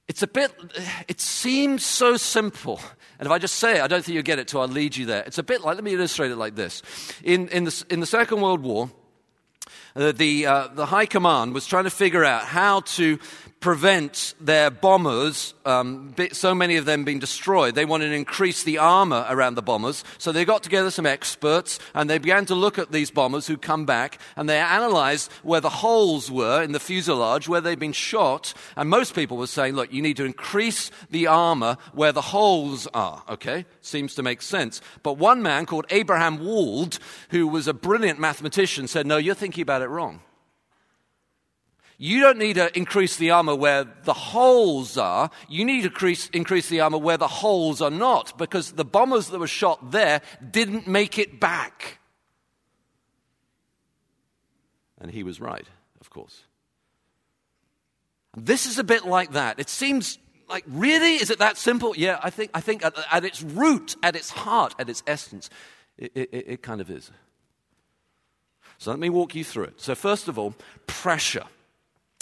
It's 0.06 0.22
a 0.22 0.26
bit, 0.26 0.52
it 1.08 1.20
seems 1.20 1.84
so 1.84 2.18
simple. 2.18 2.78
And 3.18 3.26
if 3.26 3.32
I 3.32 3.38
just 3.38 3.54
say 3.54 3.78
it, 3.78 3.82
I 3.82 3.86
don't 3.86 4.04
think 4.04 4.14
you'll 4.14 4.22
get 4.22 4.38
it, 4.38 4.50
so 4.50 4.60
I'll 4.60 4.68
lead 4.68 4.96
you 4.96 5.06
there. 5.06 5.22
It's 5.22 5.38
a 5.38 5.42
bit 5.42 5.62
like, 5.62 5.76
let 5.76 5.84
me 5.84 5.94
illustrate 5.94 6.30
it 6.30 6.36
like 6.36 6.54
this. 6.54 6.82
In, 7.22 7.48
in, 7.48 7.64
the, 7.64 7.84
in 7.88 8.00
the 8.00 8.06
Second 8.06 8.42
World 8.42 8.60
War, 8.60 8.90
uh, 9.96 10.12
the, 10.12 10.46
uh, 10.46 10.68
the 10.74 10.86
High 10.86 11.06
Command 11.06 11.54
was 11.54 11.66
trying 11.66 11.84
to 11.84 11.90
figure 11.90 12.24
out 12.24 12.44
how 12.44 12.80
to 12.80 13.18
prevent 13.64 14.34
their 14.42 14.70
bombers, 14.70 15.54
um, 15.64 16.14
so 16.32 16.54
many 16.54 16.76
of 16.76 16.84
them 16.84 17.02
being 17.02 17.18
destroyed. 17.18 17.74
They 17.74 17.86
wanted 17.86 18.10
to 18.10 18.14
increase 18.14 18.62
the 18.62 18.76
armor 18.76 19.24
around 19.26 19.54
the 19.54 19.62
bombers. 19.62 20.04
So 20.18 20.32
they 20.32 20.44
got 20.44 20.62
together 20.62 20.90
some 20.90 21.06
experts 21.06 21.78
and 21.94 22.10
they 22.10 22.18
began 22.18 22.44
to 22.44 22.54
look 22.54 22.78
at 22.78 22.92
these 22.92 23.10
bombers 23.10 23.46
who 23.46 23.56
come 23.56 23.86
back 23.86 24.18
and 24.36 24.50
they 24.50 24.58
analyzed 24.58 25.32
where 25.42 25.62
the 25.62 25.70
holes 25.70 26.30
were 26.30 26.62
in 26.62 26.72
the 26.72 26.78
fuselage, 26.78 27.48
where 27.48 27.62
they'd 27.62 27.78
been 27.78 27.94
shot. 27.94 28.52
And 28.76 28.90
most 28.90 29.14
people 29.14 29.38
were 29.38 29.46
saying, 29.46 29.76
look, 29.76 29.90
you 29.90 30.02
need 30.02 30.18
to 30.18 30.26
increase 30.26 30.90
the 31.10 31.26
armor 31.26 31.78
where 31.94 32.12
the 32.12 32.20
holes 32.20 32.86
are. 32.92 33.22
Okay? 33.30 33.64
Seems 33.80 34.14
to 34.16 34.22
make 34.22 34.42
sense. 34.42 34.82
But 35.02 35.14
one 35.14 35.42
man 35.42 35.64
called 35.64 35.86
Abraham 35.88 36.38
Wald, 36.44 36.98
who 37.30 37.48
was 37.48 37.66
a 37.66 37.72
brilliant 37.72 38.20
mathematician, 38.20 38.88
said, 38.88 39.06
no, 39.06 39.16
you're 39.16 39.34
thinking 39.34 39.62
about 39.62 39.80
it 39.80 39.88
wrong. 39.88 40.20
You 41.96 42.20
don't 42.20 42.38
need 42.38 42.54
to 42.54 42.76
increase 42.76 43.16
the 43.16 43.30
armor 43.30 43.54
where 43.54 43.84
the 43.84 44.12
holes 44.12 44.98
are. 44.98 45.30
You 45.48 45.64
need 45.64 45.82
to 45.82 45.88
increase, 45.88 46.28
increase 46.30 46.68
the 46.68 46.80
armor 46.80 46.98
where 46.98 47.16
the 47.16 47.28
holes 47.28 47.80
are 47.80 47.90
not, 47.90 48.36
because 48.36 48.72
the 48.72 48.84
bombers 48.84 49.28
that 49.28 49.38
were 49.38 49.46
shot 49.46 49.92
there 49.92 50.20
didn't 50.50 50.86
make 50.86 51.18
it 51.18 51.38
back. 51.38 51.98
And 54.98 55.10
he 55.10 55.22
was 55.22 55.40
right, 55.40 55.66
of 56.00 56.10
course. 56.10 56.42
This 58.36 58.66
is 58.66 58.78
a 58.78 58.84
bit 58.84 59.04
like 59.04 59.32
that. 59.32 59.60
It 59.60 59.68
seems 59.68 60.18
like, 60.48 60.64
really? 60.66 61.14
Is 61.14 61.30
it 61.30 61.38
that 61.38 61.56
simple? 61.56 61.94
Yeah, 61.96 62.18
I 62.22 62.30
think, 62.30 62.50
I 62.54 62.60
think 62.60 62.84
at, 62.84 62.94
at 63.10 63.24
its 63.24 63.42
root, 63.42 63.96
at 64.02 64.16
its 64.16 64.30
heart, 64.30 64.74
at 64.78 64.88
its 64.88 65.02
essence, 65.06 65.48
it, 65.96 66.10
it, 66.14 66.28
it 66.32 66.62
kind 66.62 66.80
of 66.80 66.90
is. 66.90 67.10
So 68.78 68.90
let 68.90 68.98
me 68.98 69.08
walk 69.08 69.34
you 69.34 69.44
through 69.44 69.64
it. 69.64 69.80
So, 69.80 69.94
first 69.94 70.26
of 70.26 70.38
all, 70.38 70.54
pressure. 70.86 71.44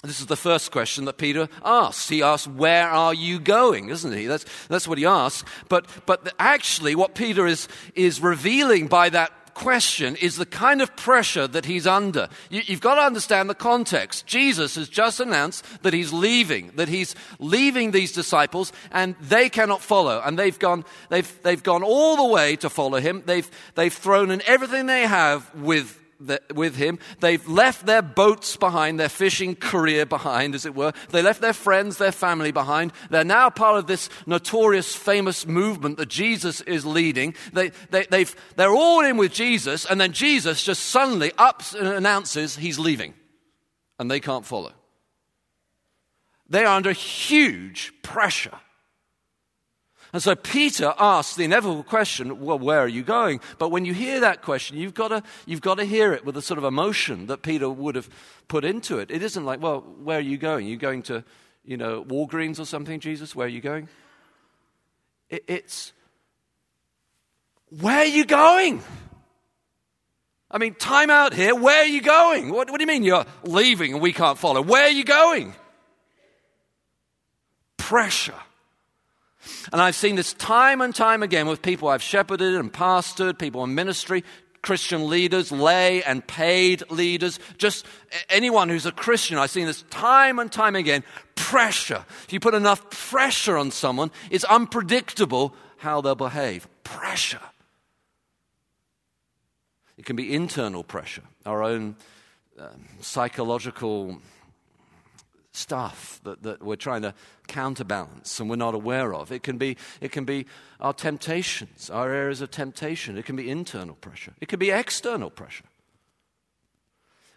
This 0.03 0.19
is 0.19 0.27
the 0.27 0.37
first 0.37 0.73
question 0.73 1.05
that 1.05 1.17
Peter 1.17 1.49
asks. 1.65 2.09
He 2.09 2.23
asks, 2.23 2.49
Where 2.49 2.89
are 2.89 3.15
you 3.15 3.39
going? 3.39 3.89
Isn't 3.89 4.13
he? 4.13 4.27
That's, 4.27 4.45
that's 4.67 4.89
what 4.89 4.99
he 4.99 5.07
asks. 5.07 5.49
But, 5.69 5.87
but 6.07 6.35
actually, 6.41 6.97
what 6.97 7.15
Peter 7.15 7.47
is, 7.47 7.69
is 7.95 8.21
revealing 8.21 8.89
by 8.89 9.11
that 9.11 9.33
question 9.55 10.17
is 10.17 10.37
the 10.37 10.47
kind 10.47 10.83
of 10.83 10.97
pressure 10.97 11.47
that 11.47 11.67
he's 11.67 11.87
under. 11.87 12.29
You, 12.51 12.63
have 12.63 12.81
got 12.81 12.97
to 12.97 13.03
understand 13.03 13.49
the 13.49 13.55
context. 13.55 14.27
Jesus 14.27 14.75
has 14.75 14.89
just 14.89 15.21
announced 15.21 15.65
that 15.83 15.95
he's 15.95 16.13
leaving, 16.13 16.73
that 16.75 16.89
he's 16.89 17.15
leaving 17.39 17.93
these 17.93 18.11
disciples 18.11 18.73
and 18.91 19.15
they 19.21 19.49
cannot 19.49 19.83
follow. 19.83 20.21
And 20.25 20.37
they've 20.37 20.59
gone, 20.59 20.85
they've, 21.11 21.43
they've 21.43 21.63
gone 21.63 21.85
all 21.85 22.17
the 22.17 22.35
way 22.35 22.57
to 22.57 22.71
follow 22.71 22.99
him. 22.99 23.23
They've, 23.25 23.49
they've 23.77 23.93
thrown 23.93 24.33
in 24.33 24.43
everything 24.47 24.87
they 24.87 25.03
have 25.03 25.55
with 25.55 26.02
the, 26.27 26.41
with 26.55 26.77
him. 26.77 26.99
They've 27.21 27.47
left 27.49 27.87
their 27.87 28.03
boats 28.03 28.57
behind, 28.57 28.99
their 28.99 29.09
fishing 29.09 29.55
career 29.55 30.07
behind, 30.07 30.55
as 30.55 30.67
it 30.67 30.75
were. 30.75 30.93
They 31.11 31.23
left 31.23 31.41
their 31.41 31.53
friends, 31.53 31.99
their 31.99 32.13
family 32.13 32.53
behind. 32.53 32.93
They're 33.11 33.25
now 33.25 33.51
part 33.51 33.79
of 33.79 33.87
this 33.87 34.09
notorious, 34.27 34.95
famous 34.95 35.47
movement 35.47 35.99
that 35.99 36.09
Jesus 36.09 36.61
is 36.63 36.87
leading. 36.87 37.35
They, 37.53 37.71
they, 37.91 38.05
they've, 38.05 38.35
they're 38.57 38.75
all 38.75 39.05
in 39.05 39.17
with 39.17 39.33
Jesus, 39.33 39.85
and 39.85 40.01
then 40.01 40.13
Jesus 40.13 40.63
just 40.63 40.85
suddenly 40.87 41.33
ups 41.39 41.75
and 41.75 41.87
announces 41.89 42.57
he's 42.57 42.79
leaving, 42.79 43.15
and 43.99 44.11
they 44.11 44.21
can't 44.21 44.47
follow. 44.47 44.73
They 46.49 46.65
are 46.65 46.77
under 46.77 46.93
huge 46.93 47.93
pressure. 48.03 48.59
And 50.13 50.23
so 50.23 50.35
Peter 50.35 50.93
asks 50.99 51.37
the 51.37 51.45
inevitable 51.45 51.83
question, 51.83 52.41
well, 52.41 52.59
where 52.59 52.81
are 52.81 52.89
you 52.89 53.03
going? 53.03 53.41
But 53.59 53.71
when 53.71 53.87
you 53.87 53.95
hear 53.95 54.21
that 54.21 54.43
question, 54.43 54.77
you've 54.77 54.93
got 54.93 55.09
to, 55.09 55.23
you've 55.47 55.63
got 55.63 55.77
to 55.77 55.85
hear 55.85 56.13
it 56.13 56.27
with 56.27 56.35
the 56.35 56.43
sort 56.43 56.59
of 56.59 56.65
emotion 56.65 57.29
that 57.29 57.41
Peter 57.41 57.71
would 57.71 57.95
have 57.95 58.11
put 58.47 58.63
into 58.63 58.99
it. 58.99 59.11
It 59.11 59.23
isn't 59.23 59.45
like, 59.45 59.63
well, 59.63 59.81
where 59.81 60.19
are 60.19 60.21
you 60.21 60.37
going? 60.37 60.67
Are 60.67 60.69
you 60.69 60.77
going 60.77 61.03
to, 61.05 61.25
you 61.65 61.79
know, 61.79 62.05
Walgreens 62.05 62.61
or 62.61 62.67
something, 62.67 63.01
Jesus? 63.01 63.35
Where 63.35 63.47
are 63.47 63.51
you 63.51 63.63
going? 63.63 63.89
It, 65.31 65.45
it's, 65.47 65.95
where 67.71 68.01
are 68.01 68.05
you 68.05 68.27
going? 68.27 68.83
I 70.51 70.59
mean, 70.59 70.75
time 70.75 71.09
out 71.09 71.33
here. 71.33 71.55
Where 71.55 71.85
are 71.85 71.87
you 71.87 72.03
going? 72.03 72.51
What, 72.51 72.71
what 72.71 72.77
do 72.77 72.83
you 72.83 72.87
mean 72.87 73.03
you're 73.03 73.25
leaving 73.45 73.95
and 73.95 74.03
we 74.03 74.13
can't 74.13 74.37
follow? 74.37 74.61
Where 74.61 74.85
are 74.85 74.91
you 74.91 75.05
going? 75.05 75.55
Pressure. 77.79 78.35
And 79.73 79.81
I've 79.81 79.97
seen 79.97 80.17
this 80.17 80.33
time 80.35 80.81
and 80.81 80.95
time 80.95 81.23
again 81.23 81.47
with 81.47 81.63
people 81.63 81.89
I've 81.89 82.03
shepherded 82.03 82.55
and 82.55 82.73
pastored, 82.73 83.39
people 83.39 83.65
in 83.65 83.75
ministry, 83.75 84.25
Christian 84.63 85.09
leaders, 85.09 85.51
lay 85.51 86.03
and 86.05 86.25
paid 86.27 86.89
leaders, 86.91 87.41
just 87.59 87.85
anyone 88.29 88.69
who's 88.69 88.87
a 88.87 88.93
Christian. 88.93 89.37
I've 89.37 89.51
seen 89.51 89.67
this 89.67 89.83
time 89.91 90.39
and 90.39 90.51
time 90.51 90.77
again. 90.77 91.03
Pressure. 91.35 92.05
If 92.25 92.33
you 92.33 92.39
put 92.39 92.55
enough 92.55 92.89
pressure 92.91 93.57
on 93.57 93.73
someone, 93.73 94.13
it's 94.31 94.45
unpredictable 94.45 95.55
how 95.79 96.01
they'll 96.01 96.15
behave. 96.15 96.69
Pressure. 96.85 97.41
It 99.99 100.05
can 100.05 100.17
be 100.17 100.33
internal 100.33 100.85
pressure, 100.85 101.23
our 101.45 101.63
own 101.63 101.97
um, 102.59 102.87
psychological 103.01 104.21
stuff 105.53 106.21
that, 106.25 106.43
that 106.43 106.63
we're 106.63 106.77
trying 106.77 107.03
to 107.03 107.15
counterbalance 107.47 108.41
and 108.41 108.49
we're 108.49 108.57
not 108.57 108.75
aware 108.75 109.15
of. 109.15 109.31
It 109.31 109.43
can, 109.43 109.59
be, 109.59 109.77
it 110.01 110.11
can 110.11 110.25
be 110.25 110.47
our 110.81 110.95
temptations, 110.95 111.91
our 111.91 112.11
areas 112.11 112.41
of 112.41 112.51
temptation. 112.51 113.19
It 113.19 113.27
can 113.27 113.37
be 113.37 113.49
internal 113.49 113.95
pressure. 113.95 114.33
It 114.41 114.49
can 114.49 114.59
be 114.59 114.71
external 114.71 115.31
pressure. 115.31 115.65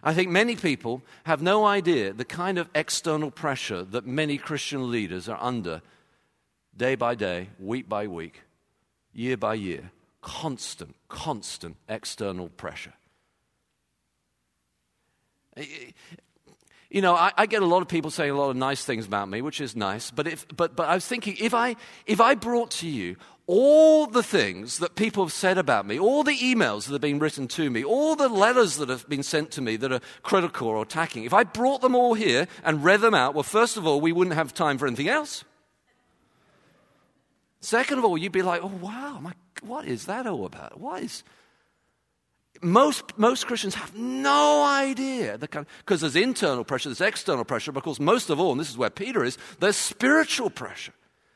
I 0.02 0.14
think 0.14 0.30
many 0.30 0.56
people 0.56 1.02
have 1.24 1.42
no 1.42 1.66
idea 1.66 2.14
the 2.14 2.26
kind 2.26 2.58
of 2.58 2.70
external 2.76 3.32
pressure 3.32 3.84
that 3.84 4.06
many 4.06 4.38
Christian 4.38 4.92
leaders 4.92 5.28
are 5.28 5.42
under 5.42 5.82
day 6.78 6.96
by 6.96 7.16
day, 7.16 7.50
week 7.60 7.90
by 7.90 8.08
week, 8.08 8.42
year 9.14 9.36
by 9.36 9.56
year. 9.56 9.92
Constant, 10.22 10.96
constant 11.10 11.78
external 11.90 12.50
pressure. 12.50 12.94
You 16.96 17.02
know, 17.02 17.14
I, 17.14 17.34
I, 17.36 17.46
get 17.46 17.62
a 17.62 17.66
lot 17.66 17.82
of 17.82 17.90
people 17.90 18.10
saying 18.10 18.32
a 18.32 18.38
lot 18.38 18.52
of 18.52 18.56
nice 18.56 18.86
things 18.86 19.06
about 19.06 19.28
me, 19.28 19.42
which 19.42 19.60
is 19.60 19.76
nice. 19.76 20.12
But, 20.12 20.28
if, 20.28 20.48
but, 20.56 20.78
but 20.78 20.88
I 20.88 20.96
was 20.96 21.06
thinking, 21.06 21.36
if 21.42 21.54
I, 21.54 21.76
if 22.06 22.22
I 22.22 22.36
brought 22.36 22.72
to 22.72 22.88
you 22.88 23.18
all 23.48 24.08
the 24.08 24.24
things 24.24 24.78
that 24.78 24.96
people 24.96 25.26
have 25.26 25.34
said 25.34 25.58
about 25.58 25.86
me, 25.86 26.00
all 26.00 26.24
the 26.24 26.38
emails 26.38 26.86
that 26.86 26.94
have 26.94 27.02
been 27.02 27.20
written 27.20 27.50
to 27.50 27.70
me, 27.70 27.84
all 27.84 28.16
the 28.16 28.30
letters 28.30 28.78
that 28.78 28.88
have 28.88 29.10
been 29.10 29.24
sent 29.24 29.52
to 29.52 29.62
me 29.62 29.76
that 29.76 29.92
are 29.92 30.00
critical 30.24 30.70
or 30.70 30.82
attacking, 30.82 31.26
if 31.26 31.34
I 31.34 31.44
brought 31.44 31.82
them 31.82 31.96
all 31.96 32.14
here 32.14 32.48
and 32.64 32.82
read 32.82 33.02
them 33.02 33.14
out, 33.14 33.34
well, 33.34 33.44
first 33.44 33.76
of 33.76 33.86
all, 33.86 34.00
we 34.00 34.14
wouldn't 34.14 34.38
have 34.38 34.54
time 34.54 34.78
for 34.78 34.88
anything 34.88 35.10
else. 35.10 35.44
Second 37.60 38.00
of 38.00 38.06
all, 38.06 38.18
you'd 38.18 38.32
be 38.32 38.42
like, 38.42 38.64
oh, 38.64 38.72
wow, 38.80 39.20
my, 39.22 39.34
what 39.64 39.86
is 39.86 40.06
that 40.06 40.28
all 40.28 40.46
about? 40.46 40.80
What 40.80 41.04
is, 41.04 41.26
most, 42.66 43.18
most 43.18 43.46
Christians 43.46 43.76
have 43.76 43.96
no 43.96 44.64
idea 44.64 45.38
because 45.38 45.66
the 46.02 46.10
there's 46.10 46.16
internal 46.16 46.64
pressure, 46.64 46.90
there's 46.90 47.02
external 47.02 47.46
pressure, 47.46 47.72
but 47.72 47.80
of 47.80 47.84
course, 47.84 48.00
most 48.00 48.30
of 48.30 48.40
all, 48.40 48.52
and 48.52 48.60
this 48.60 48.70
is 48.70 48.78
where 48.78 48.90
Peter 48.90 49.24
is, 49.24 49.38
there's 49.60 49.76
spiritual 49.76 50.50
pressure. 50.50 50.94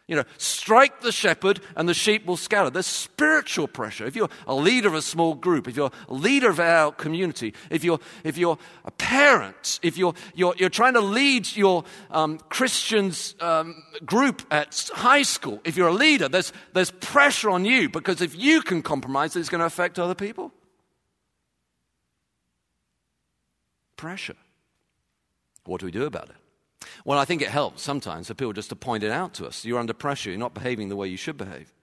You 0.08 0.16
know, 0.16 0.24
strike 0.40 1.02
the 1.02 1.12
shepherd 1.12 1.60
and 1.76 1.88
the 1.88 1.94
sheep 1.94 2.26
will 2.26 2.36
scatter. 2.36 2.72
There's 2.72 2.88
spiritual 2.88 3.68
pressure. 3.68 4.08
If 4.08 4.16
you're 4.16 4.30
a 4.48 4.56
leader 4.56 4.88
of 4.88 4.96
a 4.96 5.04
small 5.04 5.36
group, 5.36 5.68
if 5.68 5.78
you're 5.78 5.92
a 6.08 6.14
leader 6.16 6.50
of 6.50 6.60
our 6.60 6.92
community, 6.92 7.54
if 7.70 7.84
you're, 7.84 8.00
if 8.24 8.36
you're 8.36 8.58
a 8.86 8.92
parent, 8.92 9.80
if 9.84 10.00
you're, 10.00 10.16
you're, 10.34 10.56
you're 10.58 10.70
trying 10.70 10.96
to 10.96 11.00
lead 11.00 11.56
your 11.56 11.84
um, 12.10 12.40
Christians 12.50 13.36
um, 13.40 13.84
group 14.04 14.42
at 14.50 14.90
high 14.96 15.22
school, 15.22 15.62
if 15.64 15.78
you're 15.78 15.90
a 15.90 15.94
leader, 15.94 16.28
there's, 16.28 16.54
there's 16.74 16.90
pressure 16.90 17.52
on 17.52 17.64
you 17.64 17.88
because 17.88 18.20
if 18.20 18.36
you 18.36 18.64
can 18.64 18.82
compromise, 18.82 19.36
it's 19.36 19.50
going 19.50 19.60
to 19.60 19.68
affect 19.68 20.00
other 20.00 20.16
people. 20.16 20.52
Pressure. 24.00 24.38
What 25.65 25.82
do 25.82 25.86
we 25.86 25.91
do 25.91 26.06
about 26.06 26.29
it? 26.29 26.88
Well, 27.03 27.20
I 27.20 27.25
think 27.25 27.41
it 27.41 27.50
helps 27.50 27.82
sometimes 27.82 28.27
for 28.27 28.34
people 28.34 28.53
just 28.53 28.70
to 28.70 28.75
point 28.77 29.03
it 29.03 29.12
out 29.12 29.34
to 29.34 29.46
us. 29.46 29.65
You're 29.65 29.77
under 29.77 29.94
pressure, 29.94 30.29
you're 30.29 30.39
not 30.39 30.53
behaving 30.53 30.88
the 30.88 30.96
way 30.96 31.10
you 31.10 31.18
should 31.18 31.36
behave. 31.36 31.74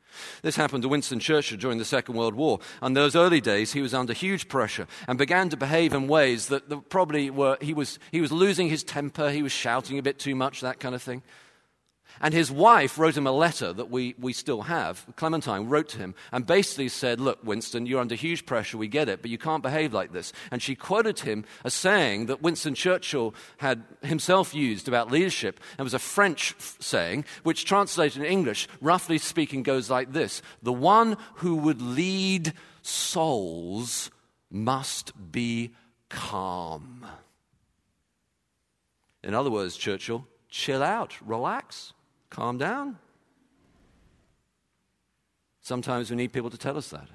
This 0.40 0.56
happened 0.56 0.82
to 0.84 0.88
Winston 0.88 1.20
Churchill 1.20 1.58
during 1.58 1.76
the 1.76 1.84
Second 1.84 2.14
World 2.14 2.34
War. 2.34 2.60
And 2.80 2.96
those 2.96 3.14
early 3.14 3.42
days, 3.42 3.74
he 3.74 3.82
was 3.82 3.92
under 3.92 4.14
huge 4.14 4.48
pressure 4.48 4.86
and 5.06 5.18
began 5.18 5.50
to 5.50 5.58
behave 5.58 5.92
in 5.92 6.08
ways 6.08 6.46
that, 6.46 6.88
probably 6.88 7.28
were, 7.28 7.58
he 7.60 7.74
was, 7.74 7.98
he 8.10 8.22
was 8.22 8.32
losing 8.32 8.70
his 8.70 8.82
temper, 8.82 9.30
he 9.30 9.42
was 9.42 9.52
shouting 9.52 9.98
a 9.98 10.02
bit 10.02 10.18
too 10.18 10.34
much, 10.34 10.62
that 10.62 10.80
kind 10.80 10.94
of 10.94 11.02
thing. 11.02 11.22
And 12.20 12.32
his 12.32 12.50
wife 12.50 12.98
wrote 12.98 13.16
him 13.16 13.26
a 13.26 13.32
letter 13.32 13.72
that 13.72 13.90
we, 13.90 14.14
we 14.18 14.32
still 14.32 14.62
have. 14.62 15.06
Clementine 15.16 15.68
wrote 15.68 15.88
to 15.90 15.98
him 15.98 16.14
and 16.32 16.46
basically 16.46 16.88
said, 16.88 17.20
Look, 17.20 17.44
Winston, 17.44 17.86
you're 17.86 18.00
under 18.00 18.14
huge 18.14 18.46
pressure, 18.46 18.78
we 18.78 18.88
get 18.88 19.08
it, 19.08 19.22
but 19.22 19.30
you 19.30 19.38
can't 19.38 19.62
behave 19.62 19.92
like 19.92 20.12
this. 20.12 20.32
And 20.50 20.62
she 20.62 20.74
quoted 20.74 21.20
him 21.20 21.44
a 21.64 21.70
saying 21.70 22.26
that 22.26 22.42
Winston 22.42 22.74
Churchill 22.74 23.34
had 23.58 23.84
himself 24.02 24.54
used 24.54 24.88
about 24.88 25.10
leadership. 25.10 25.60
It 25.78 25.82
was 25.82 25.94
a 25.94 25.98
French 25.98 26.54
saying, 26.80 27.24
which 27.42 27.64
translated 27.64 28.22
in 28.22 28.28
English, 28.28 28.68
roughly 28.80 29.18
speaking, 29.18 29.62
goes 29.62 29.90
like 29.90 30.12
this 30.12 30.42
The 30.62 30.72
one 30.72 31.16
who 31.36 31.56
would 31.56 31.82
lead 31.82 32.52
souls 32.82 34.10
must 34.50 35.12
be 35.32 35.72
calm. 36.08 37.06
In 39.22 39.34
other 39.34 39.50
words, 39.50 39.76
Churchill, 39.76 40.26
chill 40.48 40.82
out, 40.82 41.16
relax. 41.20 41.92
Calm 42.30 42.58
down. 42.58 42.98
Sometimes 45.60 46.10
we 46.10 46.16
need 46.16 46.32
people 46.32 46.50
to 46.50 46.58
tell 46.58 46.76
us 46.76 46.90
that. 46.90 47.08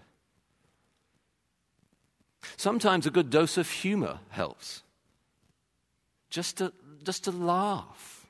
Sometimes 2.57 3.05
a 3.05 3.11
good 3.11 3.29
dose 3.29 3.57
of 3.57 3.69
humor 3.69 4.19
helps. 4.29 4.83
Just 6.29 6.57
to, 6.57 6.73
just 7.03 7.23
to 7.25 7.31
laugh, 7.31 8.27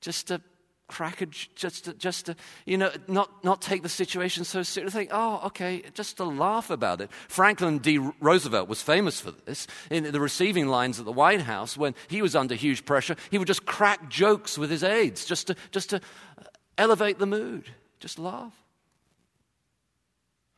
just 0.00 0.28
to 0.28 0.40
crack 0.88 1.20
a, 1.20 1.26
just 1.26 1.84
to, 1.86 1.94
just 1.94 2.26
to, 2.26 2.36
you 2.64 2.78
know, 2.78 2.90
not, 3.08 3.44
not 3.44 3.60
take 3.60 3.82
the 3.82 3.88
situation 3.88 4.44
so 4.44 4.62
seriously. 4.62 5.00
Think, 5.00 5.10
oh, 5.12 5.40
okay, 5.46 5.82
just 5.94 6.16
to 6.18 6.24
laugh 6.24 6.70
about 6.70 7.00
it. 7.00 7.10
Franklin 7.28 7.78
D. 7.78 7.98
Roosevelt 8.20 8.68
was 8.68 8.82
famous 8.82 9.20
for 9.20 9.32
this. 9.32 9.66
In 9.90 10.04
the 10.04 10.20
receiving 10.20 10.68
lines 10.68 10.98
at 10.98 11.04
the 11.04 11.12
White 11.12 11.42
House, 11.42 11.76
when 11.76 11.94
he 12.08 12.22
was 12.22 12.36
under 12.36 12.54
huge 12.54 12.84
pressure, 12.84 13.16
he 13.30 13.38
would 13.38 13.48
just 13.48 13.66
crack 13.66 14.08
jokes 14.08 14.56
with 14.56 14.70
his 14.70 14.84
aides 14.84 15.24
just 15.24 15.48
to, 15.48 15.56
just 15.72 15.90
to 15.90 15.96
uh, 15.96 16.42
elevate 16.78 17.18
the 17.18 17.26
mood. 17.26 17.70
Just 17.98 18.18
laugh. 18.18 18.54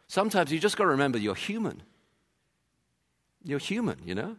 Sometimes 0.08 0.52
you 0.52 0.58
just 0.58 0.76
got 0.76 0.84
to 0.84 0.90
remember 0.90 1.18
you're 1.18 1.34
human. 1.34 1.82
You're 3.44 3.58
human, 3.58 3.98
you 4.04 4.14
know? 4.14 4.36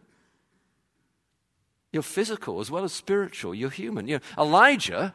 You're 1.92 2.02
physical 2.02 2.60
as 2.60 2.70
well 2.70 2.84
as 2.84 2.92
spiritual. 2.92 3.54
You're 3.54 3.70
human. 3.70 4.06
You 4.06 4.16
know, 4.16 4.42
Elijah 4.42 5.14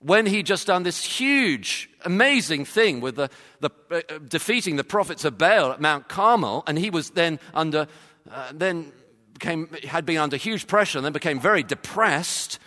when 0.00 0.26
he 0.26 0.42
just 0.42 0.66
done 0.66 0.82
this 0.82 1.04
huge, 1.04 1.90
amazing 2.04 2.64
thing 2.64 3.00
with 3.00 3.16
the, 3.16 3.30
the 3.60 3.70
uh, 3.90 4.18
defeating 4.26 4.76
the 4.76 4.84
prophets 4.84 5.24
of 5.24 5.36
Baal 5.36 5.72
at 5.72 5.80
Mount 5.80 6.08
Carmel, 6.08 6.64
and 6.66 6.78
he 6.78 6.90
was 6.90 7.10
then 7.10 7.38
under, 7.52 7.86
uh, 8.30 8.52
then 8.54 8.92
became, 9.34 9.68
had 9.86 10.06
been 10.06 10.16
under 10.16 10.36
huge 10.36 10.66
pressure 10.66 10.98
and 10.98 11.04
then 11.04 11.12
became 11.12 11.38
very 11.38 11.62
depressed. 11.62 12.58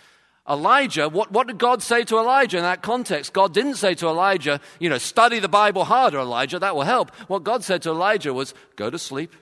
Elijah, 0.48 1.08
what, 1.08 1.32
what 1.32 1.46
did 1.46 1.58
God 1.58 1.82
say 1.82 2.04
to 2.04 2.18
Elijah 2.18 2.58
in 2.58 2.62
that 2.64 2.82
context? 2.82 3.32
God 3.32 3.54
didn't 3.54 3.76
say 3.76 3.94
to 3.94 4.06
Elijah, 4.06 4.60
you 4.78 4.88
know, 4.88 4.98
study 4.98 5.40
the 5.40 5.48
Bible 5.48 5.84
harder, 5.84 6.18
Elijah, 6.18 6.58
that 6.58 6.76
will 6.76 6.82
help. 6.82 7.14
What 7.28 7.44
God 7.44 7.64
said 7.64 7.82
to 7.82 7.90
Elijah 7.90 8.32
was, 8.32 8.54
go 8.76 8.90
to 8.90 8.98
sleep, 8.98 9.34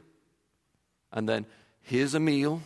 and 1.12 1.28
then 1.28 1.44
here's 1.82 2.14
a 2.14 2.20
meal. 2.20 2.62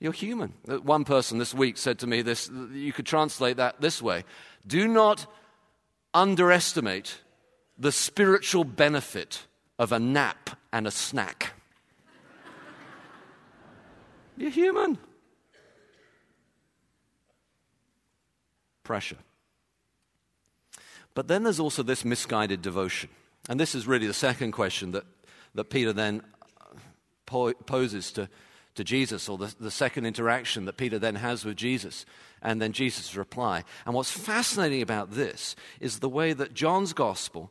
You're 0.00 0.12
human. 0.12 0.52
Uh, 0.68 0.78
one 0.78 1.04
person 1.04 1.38
this 1.38 1.54
week 1.54 1.78
said 1.78 1.98
to 2.00 2.06
me 2.06 2.22
this, 2.22 2.50
you 2.72 2.92
could 2.92 3.06
translate 3.06 3.56
that 3.56 3.80
this 3.80 4.02
way 4.02 4.24
Do 4.66 4.86
not 4.88 5.26
underestimate 6.12 7.20
the 7.78 7.92
spiritual 7.92 8.64
benefit 8.64 9.46
of 9.78 9.92
a 9.92 9.98
nap 9.98 10.50
and 10.72 10.86
a 10.86 10.90
snack. 10.90 11.54
You're 14.36 14.50
human. 14.50 14.98
Pressure. 18.84 19.16
But 21.14 21.28
then 21.28 21.44
there's 21.44 21.60
also 21.60 21.82
this 21.82 22.04
misguided 22.04 22.60
devotion. 22.60 23.10
And 23.48 23.58
this 23.58 23.74
is 23.74 23.86
really 23.86 24.06
the 24.06 24.14
second 24.14 24.52
question 24.52 24.92
that, 24.92 25.04
that 25.54 25.70
Peter 25.70 25.92
then 25.92 26.22
po- 27.26 27.52
poses 27.52 28.12
to, 28.12 28.28
to 28.74 28.84
Jesus, 28.84 29.28
or 29.28 29.38
the, 29.38 29.54
the 29.58 29.70
second 29.70 30.06
interaction 30.06 30.64
that 30.64 30.76
Peter 30.76 30.98
then 30.98 31.16
has 31.16 31.44
with 31.44 31.56
Jesus, 31.56 32.04
and 32.42 32.60
then 32.60 32.72
Jesus' 32.72 33.16
reply. 33.16 33.64
And 33.86 33.94
what's 33.94 34.10
fascinating 34.10 34.82
about 34.82 35.12
this 35.12 35.56
is 35.80 35.98
the 35.98 36.08
way 36.08 36.32
that 36.32 36.54
John's 36.54 36.92
gospel, 36.92 37.50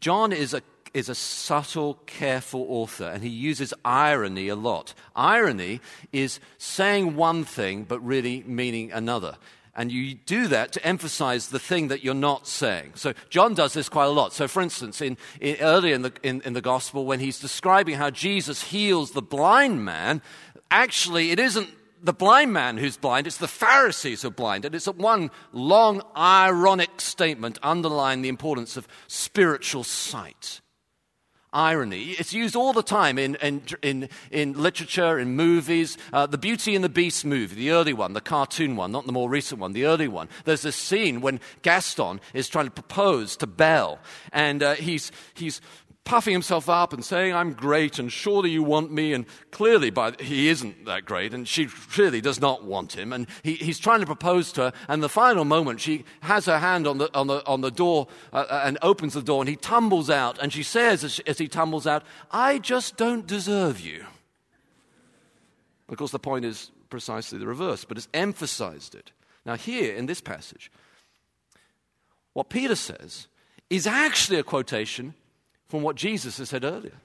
John 0.00 0.32
is 0.32 0.54
a 0.54 0.62
is 0.94 1.10
a 1.10 1.14
subtle, 1.14 1.94
careful 2.06 2.66
author, 2.68 3.04
and 3.04 3.22
he 3.22 3.28
uses 3.28 3.74
irony 3.84 4.48
a 4.48 4.56
lot. 4.56 4.94
Irony 5.14 5.80
is 6.12 6.40
saying 6.56 7.14
one 7.14 7.44
thing 7.44 7.84
but 7.84 8.00
really 8.00 8.42
meaning 8.46 8.90
another. 8.92 9.36
And 9.78 9.92
you 9.92 10.14
do 10.14 10.48
that 10.48 10.72
to 10.72 10.84
emphasize 10.84 11.48
the 11.48 11.60
thing 11.60 11.86
that 11.88 12.02
you're 12.02 12.12
not 12.12 12.48
saying. 12.48 12.94
So 12.96 13.14
John 13.30 13.54
does 13.54 13.74
this 13.74 13.88
quite 13.88 14.06
a 14.06 14.10
lot. 14.10 14.32
So, 14.32 14.48
for 14.48 14.60
instance, 14.60 15.00
in, 15.00 15.16
in 15.40 15.56
earlier 15.60 15.94
in 15.94 16.02
the, 16.02 16.12
in, 16.24 16.40
in 16.40 16.52
the 16.52 16.60
gospel, 16.60 17.06
when 17.06 17.20
he's 17.20 17.38
describing 17.38 17.94
how 17.94 18.10
Jesus 18.10 18.60
heals 18.60 19.12
the 19.12 19.22
blind 19.22 19.84
man, 19.84 20.20
actually, 20.70 21.30
it 21.30 21.38
isn't 21.38 21.68
the 22.02 22.12
blind 22.12 22.52
man 22.52 22.76
who's 22.76 22.96
blind, 22.96 23.26
it's 23.26 23.38
the 23.38 23.48
Pharisees 23.48 24.22
who 24.22 24.28
are 24.28 24.32
blind. 24.32 24.64
And 24.64 24.74
it's 24.74 24.86
one 24.86 25.30
long, 25.52 26.02
ironic 26.16 27.00
statement 27.00 27.58
underlying 27.62 28.22
the 28.22 28.28
importance 28.28 28.76
of 28.76 28.88
spiritual 29.06 29.84
sight 29.84 30.60
irony. 31.52 32.10
It's 32.10 32.32
used 32.32 32.56
all 32.56 32.72
the 32.72 32.82
time 32.82 33.18
in, 33.18 33.36
in, 33.36 33.62
in, 33.82 34.08
in 34.30 34.52
literature, 34.54 35.18
in 35.18 35.34
movies. 35.34 35.96
Uh, 36.12 36.26
the 36.26 36.38
Beauty 36.38 36.74
and 36.74 36.84
the 36.84 36.88
Beast 36.88 37.24
movie, 37.24 37.56
the 37.56 37.70
early 37.70 37.92
one, 37.92 38.12
the 38.12 38.20
cartoon 38.20 38.76
one, 38.76 38.92
not 38.92 39.06
the 39.06 39.12
more 39.12 39.30
recent 39.30 39.60
one, 39.60 39.72
the 39.72 39.86
early 39.86 40.08
one. 40.08 40.28
There's 40.44 40.62
this 40.62 40.76
scene 40.76 41.20
when 41.20 41.40
Gaston 41.62 42.20
is 42.34 42.48
trying 42.48 42.66
to 42.66 42.70
propose 42.70 43.36
to 43.38 43.46
Belle, 43.46 43.98
and 44.32 44.62
uh, 44.62 44.74
he's, 44.74 45.10
he's 45.34 45.60
puffing 46.08 46.32
himself 46.32 46.70
up 46.70 46.94
and 46.94 47.04
saying, 47.04 47.34
I'm 47.34 47.52
great 47.52 47.98
and 47.98 48.10
surely 48.10 48.48
you 48.48 48.62
want 48.62 48.90
me. 48.90 49.12
And 49.12 49.26
clearly, 49.50 49.90
by, 49.90 50.14
he 50.18 50.48
isn't 50.48 50.86
that 50.86 51.04
great 51.04 51.34
and 51.34 51.46
she 51.46 51.68
really 51.98 52.22
does 52.22 52.40
not 52.40 52.64
want 52.64 52.96
him. 52.96 53.12
And 53.12 53.26
he, 53.42 53.54
he's 53.54 53.78
trying 53.78 54.00
to 54.00 54.06
propose 54.06 54.50
to 54.52 54.62
her. 54.62 54.72
And 54.88 55.02
the 55.02 55.10
final 55.10 55.44
moment, 55.44 55.80
she 55.80 56.06
has 56.22 56.46
her 56.46 56.58
hand 56.58 56.86
on 56.86 56.96
the, 56.96 57.14
on 57.14 57.26
the, 57.26 57.46
on 57.46 57.60
the 57.60 57.70
door 57.70 58.08
uh, 58.32 58.46
uh, 58.48 58.62
and 58.64 58.78
opens 58.80 59.12
the 59.12 59.22
door 59.22 59.42
and 59.42 59.50
he 59.50 59.56
tumbles 59.56 60.08
out. 60.08 60.38
And 60.40 60.50
she 60.50 60.62
says, 60.62 61.04
as, 61.04 61.20
as 61.26 61.36
he 61.36 61.46
tumbles 61.46 61.86
out, 61.86 62.04
I 62.30 62.58
just 62.58 62.96
don't 62.96 63.26
deserve 63.26 63.78
you. 63.78 64.06
Of 65.90 65.98
course, 65.98 66.10
the 66.10 66.18
point 66.18 66.46
is 66.46 66.70
precisely 66.88 67.38
the 67.38 67.46
reverse, 67.46 67.84
but 67.84 67.98
it's 67.98 68.08
emphasized 68.14 68.94
it. 68.94 69.12
Now, 69.44 69.56
here 69.56 69.94
in 69.94 70.06
this 70.06 70.22
passage, 70.22 70.72
what 72.32 72.48
Peter 72.48 72.76
says 72.76 73.26
is 73.68 73.86
actually 73.86 74.38
a 74.38 74.42
quotation 74.42 75.12
from 75.68 75.82
what 75.82 75.96
Jesus 75.96 76.38
has 76.38 76.48
said 76.48 76.64
earlier. 76.64 76.96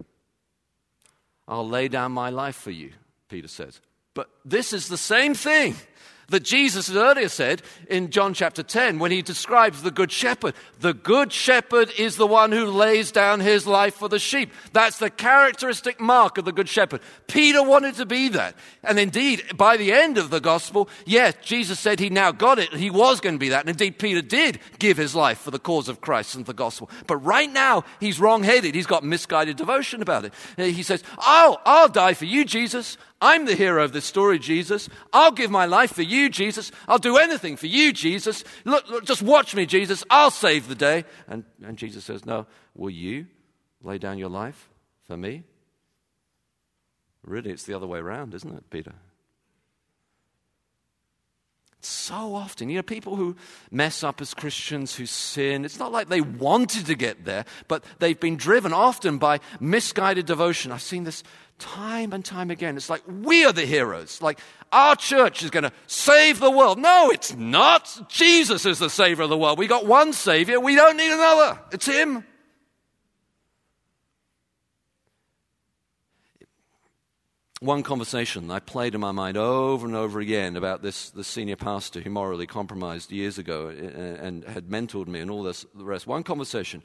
I'll 1.48 1.68
lay 1.68 1.88
down 1.88 2.12
my 2.12 2.30
life 2.30 2.56
for 2.56 2.72
you, 2.72 2.92
Peter 3.30 3.48
says. 3.48 3.82
But 4.14 4.30
this 4.46 4.74
is 4.74 4.88
the 4.88 4.98
same 4.98 5.34
thing 5.34 5.76
that 6.30 6.44
Jesus 6.44 6.88
had 6.88 6.98
earlier 6.98 7.30
said 7.30 7.62
in 7.90 8.10
John 8.10 8.34
chapter 8.34 8.64
10 8.64 9.00
when 9.00 9.12
he 9.12 9.22
describes 9.22 9.82
the 9.82 9.92
Good 9.92 10.12
Shepherd. 10.12 10.54
The 10.80 10.94
Good 10.94 11.32
Shepherd 11.32 11.92
is 11.98 12.16
the 12.16 12.28
one 12.28 12.52
who 12.52 12.66
lays 12.66 13.12
down 13.12 13.40
his 13.40 13.68
life 13.68 13.96
for 13.96 14.10
the 14.10 14.20
sheep. 14.20 14.52
That's 14.72 14.98
the 14.98 15.10
characteristic 15.10 16.00
mark 16.00 16.38
of 16.38 16.46
the 16.46 16.52
Good 16.52 16.70
Shepherd. 16.70 17.02
Peter 17.28 17.64
wanted 17.64 17.96
to 17.96 18.06
be 18.06 18.30
that. 18.30 18.56
And 18.84 19.00
indeed, 19.00 19.58
by 19.58 19.78
the 19.78 19.92
end 19.92 20.18
of 20.18 20.30
the 20.30 20.40
gospel, 20.40 20.90
yes, 21.06 21.36
Jesus 21.42 21.80
said 21.80 22.00
he 22.00 22.10
now 22.10 22.32
got 22.32 22.60
it. 22.60 22.74
He 22.74 22.90
was 22.90 23.20
going 23.20 23.36
to 23.36 23.40
be 23.40 23.50
that. 23.50 23.62
And 23.62 23.70
indeed, 23.70 24.00
Peter 24.00 24.22
did 24.22 24.60
give 24.80 24.98
his 24.98 25.16
life 25.16 25.40
for 25.40 25.52
the 25.52 25.60
cause 25.60 25.90
of 25.90 26.02
Christ 26.02 26.36
and 26.36 26.46
the 26.46 26.54
gospel. 26.54 26.90
But 27.08 27.18
right 27.18 27.52
now, 27.52 27.84
he's 28.00 28.20
wrong 28.20 28.44
headed. 28.44 28.76
He's 28.76 28.88
got 28.88 29.04
misguided 29.04 29.58
devotion 29.58 30.02
about 30.02 30.26
it. 30.26 30.34
He 30.58 30.84
says, 30.84 31.04
Oh, 31.18 31.58
I'll 31.66 31.90
die 31.90 32.14
for 32.14 32.26
you, 32.26 32.46
Jesus. 32.46 32.98
I'm 33.24 33.46
the 33.46 33.56
hero 33.56 33.86
of 33.86 33.94
this 33.94 34.04
story, 34.04 34.38
Jesus. 34.38 34.90
I'll 35.14 35.32
give 35.32 35.50
my 35.50 35.66
life 35.66 35.94
for 35.94 36.02
you, 36.02 36.30
Jesus. 36.30 36.74
I'll 36.90 36.98
do 36.98 37.16
anything 37.16 37.56
for 37.56 37.68
you, 37.68 37.94
Jesus. 37.94 38.44
Look, 38.66 38.90
look, 38.90 39.06
just 39.06 39.22
watch 39.22 39.56
me, 39.56 39.66
Jesus. 39.66 40.04
I'll 40.10 40.30
save 40.30 40.68
the 40.68 40.76
day. 40.76 41.06
And, 41.30 41.46
and 41.66 41.78
Jesus 41.78 42.04
says, 42.04 42.26
No, 42.26 42.48
will 42.76 42.90
you 42.90 43.28
lay 43.82 43.98
down 43.98 44.18
your 44.18 44.28
life 44.28 44.70
for 45.08 45.16
me? 45.16 45.44
Really, 47.24 47.52
it's 47.52 47.64
the 47.64 47.74
other 47.74 47.88
way 47.88 48.00
around, 48.00 48.34
isn't 48.34 48.58
it, 48.58 48.70
Peter? 48.70 48.94
So 51.86 52.34
often, 52.34 52.70
you 52.70 52.78
know, 52.78 52.84
people 52.84 53.18
who 53.18 53.36
mess 53.70 54.06
up 54.06 54.22
as 54.22 54.34
Christians, 54.34 54.96
who 54.96 55.06
sin, 55.06 55.66
it's 55.66 55.80
not 55.80 55.92
like 55.92 56.08
they 56.08 56.22
wanted 56.22 56.86
to 56.86 56.96
get 56.96 57.26
there, 57.26 57.44
but 57.68 57.84
they've 58.00 58.20
been 58.20 58.38
driven 58.38 58.72
often 58.72 59.18
by 59.18 59.42
misguided 59.60 60.26
devotion. 60.26 60.72
I've 60.72 60.82
seen 60.82 61.04
this 61.04 61.24
time 61.60 62.14
and 62.14 62.24
time 62.24 62.52
again. 62.52 62.78
It's 62.78 62.90
like 62.90 63.04
we 63.08 63.46
are 63.46 63.54
the 63.54 63.66
heroes. 63.66 64.22
Like 64.22 64.40
our 64.72 64.96
church 64.96 65.44
is 65.44 65.50
going 65.50 65.64
to 65.64 65.72
save 65.88 66.40
the 66.40 66.52
world. 66.52 66.80
No, 66.80 67.10
it's 67.12 67.36
not. 67.36 68.10
Jesus 68.10 68.66
is 68.66 68.80
the 68.80 68.90
savior 68.90 69.24
of 69.24 69.30
the 69.30 69.38
world. 69.38 69.58
We 69.60 69.68
got 69.68 69.86
one 69.86 70.14
savior. 70.14 70.60
We 70.60 70.76
don't 70.76 70.98
need 70.98 71.12
another. 71.12 71.60
It's 71.72 71.86
him. 71.86 72.26
One 77.64 77.82
conversation 77.82 78.52
I 78.52 78.60
played 78.60 78.94
in 78.94 79.00
my 79.00 79.14
mind 79.14 79.38
over 79.38 79.88
and 79.88 79.96
over 79.96 80.20
again 80.20 80.58
about 80.58 80.82
this, 80.82 81.12
this 81.12 81.30
senior 81.30 81.56
pastor 81.56 82.02
who 82.02 82.10
morally 82.10 82.46
compromised 82.46 83.10
years 83.10 83.38
ago 83.38 83.70
and, 83.70 83.80
and 83.88 84.44
had 84.44 84.68
mentored 84.68 85.08
me 85.08 85.22
and 85.22 85.32
all 85.32 85.44
this, 85.44 85.66
the 85.74 85.86
rest. 85.86 86.06
One 86.06 86.24
conversation 86.24 86.84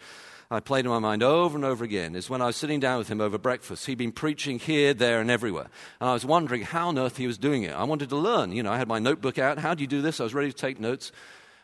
I 0.51 0.61
played 0.61 0.87
in 0.87 0.91
my 0.91 0.99
mind 0.99 1.23
over 1.23 1.57
and 1.57 1.65
over 1.65 1.85
again 1.85 2.17
is 2.17 2.31
when 2.31 2.41
I 2.41 2.47
was 2.47 2.57
sitting 2.57 2.81
down 2.81 2.99
with 2.99 3.09
him 3.09 3.21
over 3.21 3.37
breakfast. 3.37 3.85
He'd 3.85 3.99
been 3.99 4.13
preaching 4.13 4.59
here, 4.59 4.95
there, 4.95 5.21
and 5.21 5.31
everywhere. 5.31 5.67
And 6.01 6.09
I 6.09 6.15
was 6.15 6.25
wondering 6.25 6.63
how 6.63 6.89
on 6.89 6.99
earth 6.99 7.19
he 7.19 7.27
was 7.27 7.37
doing 7.37 7.65
it. 7.65 7.73
I 7.73 7.85
wanted 7.85 8.09
to 8.09 8.17
learn. 8.17 8.53
You 8.53 8.63
know, 8.63 8.73
I 8.73 8.79
had 8.79 8.89
my 8.89 8.99
notebook 8.99 9.39
out. 9.39 9.59
How 9.59 9.75
do 9.75 9.83
you 9.83 9.87
do 9.87 10.01
this? 10.01 10.21
I 10.21 10.25
was 10.25 10.33
ready 10.33 10.51
to 10.51 10.57
take 10.57 10.81
notes. 10.81 11.13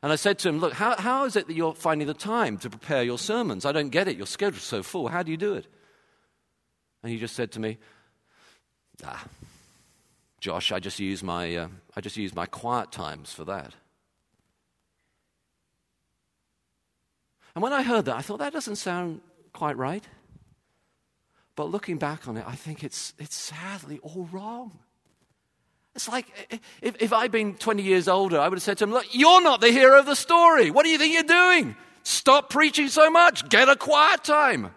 And 0.02 0.12
I 0.12 0.16
said 0.16 0.38
to 0.40 0.50
him, 0.50 0.58
Look, 0.58 0.74
how, 0.74 0.96
how 0.96 1.24
is 1.24 1.34
it 1.34 1.46
that 1.46 1.54
you're 1.54 1.72
finding 1.72 2.06
the 2.06 2.12
time 2.12 2.58
to 2.58 2.68
prepare 2.68 3.02
your 3.02 3.18
sermons? 3.18 3.64
I 3.64 3.72
don't 3.72 3.88
get 3.88 4.06
it. 4.06 4.18
Your 4.18 4.26
schedule's 4.26 4.62
so 4.62 4.82
full. 4.82 5.08
How 5.08 5.22
do 5.22 5.30
you 5.30 5.38
do 5.38 5.54
it? 5.54 5.66
And 7.02 7.10
he 7.10 7.18
just 7.18 7.34
said 7.34 7.52
to 7.52 7.60
me, 7.60 7.78
Ah, 9.02 9.24
Josh, 10.40 10.72
I 10.72 10.78
just 10.78 11.00
use 11.00 11.22
my, 11.22 11.56
uh, 11.56 11.68
I 11.96 12.02
just 12.02 12.18
use 12.18 12.34
my 12.34 12.44
quiet 12.44 12.92
times 12.92 13.32
for 13.32 13.44
that. 13.44 13.72
And 17.54 17.62
when 17.62 17.72
I 17.72 17.82
heard 17.82 18.06
that, 18.06 18.16
I 18.16 18.22
thought 18.22 18.38
that 18.38 18.52
doesn't 18.52 18.76
sound 18.76 19.20
quite 19.52 19.76
right. 19.76 20.04
But 21.56 21.70
looking 21.70 21.98
back 21.98 22.26
on 22.26 22.36
it, 22.36 22.44
I 22.46 22.56
think 22.56 22.82
it's, 22.82 23.14
it's 23.18 23.36
sadly 23.36 24.00
all 24.02 24.28
wrong. 24.32 24.78
It's 25.94 26.08
like 26.08 26.26
if, 26.82 26.96
if 27.00 27.12
I'd 27.12 27.30
been 27.30 27.54
20 27.54 27.82
years 27.82 28.08
older, 28.08 28.40
I 28.40 28.48
would 28.48 28.56
have 28.56 28.62
said 28.62 28.78
to 28.78 28.84
him, 28.84 28.90
Look, 28.90 29.06
you're 29.12 29.42
not 29.42 29.60
the 29.60 29.70
hero 29.70 30.00
of 30.00 30.06
the 30.06 30.16
story. 30.16 30.72
What 30.72 30.84
do 30.84 30.90
you 30.90 30.98
think 30.98 31.14
you're 31.14 31.22
doing? 31.22 31.76
Stop 32.02 32.50
preaching 32.50 32.88
so 32.88 33.08
much. 33.10 33.48
Get 33.48 33.68
a 33.68 33.76
quiet 33.76 34.24
time. 34.24 34.70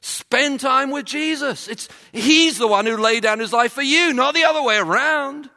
Spend 0.00 0.60
time 0.60 0.92
with 0.92 1.04
Jesus. 1.04 1.66
It's, 1.66 1.88
he's 2.12 2.58
the 2.58 2.68
one 2.68 2.86
who 2.86 2.96
laid 2.96 3.24
down 3.24 3.40
his 3.40 3.52
life 3.52 3.72
for 3.72 3.82
you, 3.82 4.12
not 4.12 4.34
the 4.34 4.44
other 4.44 4.62
way 4.62 4.76
around 4.76 5.50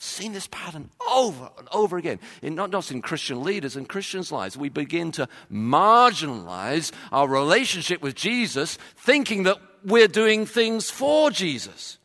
seen 0.00 0.32
this 0.32 0.48
pattern 0.48 0.88
over 1.10 1.50
and 1.58 1.68
over 1.72 1.98
again, 1.98 2.18
in, 2.40 2.54
not 2.54 2.72
just 2.72 2.90
in 2.90 3.02
Christian 3.02 3.44
leaders 3.44 3.76
and 3.76 3.88
Christians' 3.88 4.32
lives. 4.32 4.56
We 4.56 4.70
begin 4.70 5.12
to 5.12 5.28
marginalize 5.52 6.90
our 7.12 7.28
relationship 7.28 8.02
with 8.02 8.14
Jesus, 8.14 8.78
thinking 8.96 9.42
that 9.42 9.58
we're 9.84 10.08
doing 10.08 10.46
things 10.46 10.90
for 10.90 11.30
Jesus. 11.30 11.98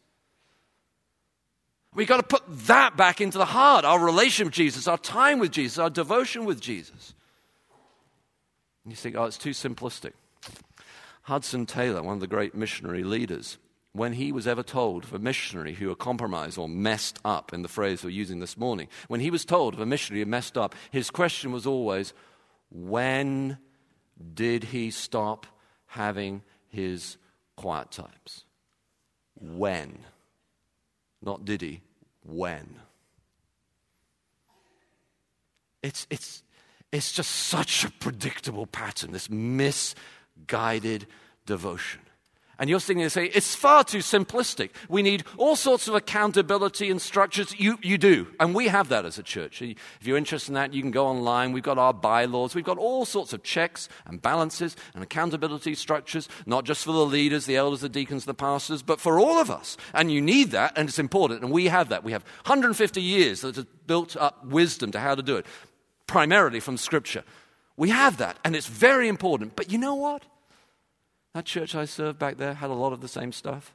We've 1.93 2.07
got 2.07 2.17
to 2.17 2.23
put 2.23 2.43
that 2.67 2.97
back 2.97 3.21
into 3.21 3.37
the 3.37 3.45
heart 3.45 3.85
our 3.85 3.99
relationship 3.99 4.47
with 4.47 4.55
Jesus, 4.55 4.87
our 4.89 4.97
time 4.97 5.39
with 5.39 5.51
Jesus, 5.51 5.79
our 5.79 5.89
devotion 5.89 6.43
with 6.43 6.59
Jesus. 6.59 7.13
And 8.83 8.91
you 8.91 8.97
think, 8.97 9.15
oh, 9.15 9.23
it's 9.23 9.37
too 9.37 9.51
simplistic. 9.51 10.11
Hudson 11.23 11.65
Taylor, 11.65 12.03
one 12.03 12.15
of 12.15 12.19
the 12.19 12.27
great 12.27 12.53
missionary 12.53 13.03
leaders, 13.03 13.57
when 13.95 14.11
he 14.13 14.33
was 14.33 14.45
ever 14.45 14.61
told 14.61 15.05
of 15.05 15.13
a 15.13 15.19
missionary 15.19 15.73
who 15.73 15.87
had 15.87 15.97
compromised 15.97 16.57
or 16.57 16.67
messed 16.67 17.17
up, 17.23 17.53
in 17.53 17.61
the 17.61 17.69
phrase 17.69 18.03
we're 18.03 18.09
using 18.09 18.39
this 18.39 18.57
morning, 18.57 18.89
when 19.07 19.21
he 19.21 19.31
was 19.31 19.45
told 19.45 19.73
of 19.73 19.79
a 19.79 19.85
missionary 19.85 20.21
who 20.21 20.29
messed 20.29 20.57
up, 20.57 20.75
his 20.91 21.09
question 21.09 21.53
was 21.53 21.65
always, 21.65 22.13
when 22.69 23.57
did 24.33 24.65
he 24.65 24.91
stop 24.91 25.47
having 25.85 26.43
his 26.67 27.15
quiet 27.55 27.89
times? 27.89 28.43
When? 29.39 29.99
Not 31.21 31.45
did 31.45 31.61
he, 31.61 31.81
when? 32.21 32.75
It's, 35.81 36.05
it's, 36.09 36.43
it's 36.91 37.13
just 37.13 37.31
such 37.31 37.85
a 37.85 37.91
predictable 37.91 38.67
pattern, 38.67 39.13
this 39.13 39.29
misguided 39.29 41.07
devotion. 41.45 42.01
And 42.57 42.69
you're 42.69 42.79
sitting 42.79 42.99
there 42.99 43.09
saying, 43.09 43.31
it's 43.33 43.55
far 43.55 43.83
too 43.83 43.97
simplistic. 43.99 44.69
We 44.87 45.01
need 45.01 45.23
all 45.37 45.55
sorts 45.55 45.87
of 45.87 45.95
accountability 45.95 46.89
and 46.89 47.01
structures. 47.01 47.57
You, 47.59 47.77
you 47.81 47.97
do. 47.97 48.27
And 48.39 48.55
we 48.55 48.67
have 48.67 48.89
that 48.89 49.05
as 49.05 49.17
a 49.17 49.23
church. 49.23 49.61
If 49.61 49.77
you're 50.01 50.17
interested 50.17 50.51
in 50.51 50.55
that, 50.55 50.73
you 50.73 50.81
can 50.81 50.91
go 50.91 51.07
online. 51.07 51.51
We've 51.51 51.63
got 51.63 51.77
our 51.77 51.93
bylaws. 51.93 52.55
We've 52.55 52.63
got 52.63 52.77
all 52.77 53.05
sorts 53.05 53.33
of 53.33 53.43
checks 53.43 53.89
and 54.05 54.21
balances 54.21 54.75
and 54.93 55.03
accountability 55.03 55.75
structures, 55.75 56.29
not 56.45 56.63
just 56.63 56.85
for 56.85 56.93
the 56.93 57.05
leaders, 57.05 57.45
the 57.45 57.57
elders, 57.57 57.81
the 57.81 57.89
deacons, 57.89 58.25
the 58.25 58.33
pastors, 58.33 58.81
but 58.81 59.01
for 59.01 59.19
all 59.19 59.39
of 59.39 59.51
us. 59.51 59.77
And 59.93 60.11
you 60.11 60.21
need 60.21 60.51
that, 60.51 60.73
and 60.77 60.87
it's 60.87 60.99
important. 60.99 61.43
And 61.43 61.51
we 61.51 61.65
have 61.67 61.89
that. 61.89 62.03
We 62.03 62.13
have 62.13 62.23
150 62.45 63.01
years 63.01 63.41
that 63.41 63.55
has 63.55 63.65
built 63.85 64.15
up 64.15 64.45
wisdom 64.45 64.91
to 64.91 64.99
how 64.99 65.15
to 65.15 65.21
do 65.21 65.37
it 65.37 65.45
primarily 66.07 66.59
from 66.59 66.77
Scripture. 66.77 67.23
We 67.77 67.89
have 67.89 68.17
that, 68.17 68.37
and 68.45 68.55
it's 68.55 68.67
very 68.67 69.07
important. 69.07 69.55
But 69.55 69.71
you 69.71 69.77
know 69.77 69.95
what? 69.95 70.23
That 71.35 71.43
church 71.43 71.75
I 71.75 71.83
served 71.83 72.17
back 72.17 72.37
there 72.37 72.53
had 72.53 72.69
a 72.69 72.73
lot 72.73 72.93
of 72.93 73.01
the 73.01 73.09
same 73.09 73.33
stuff. 73.33 73.73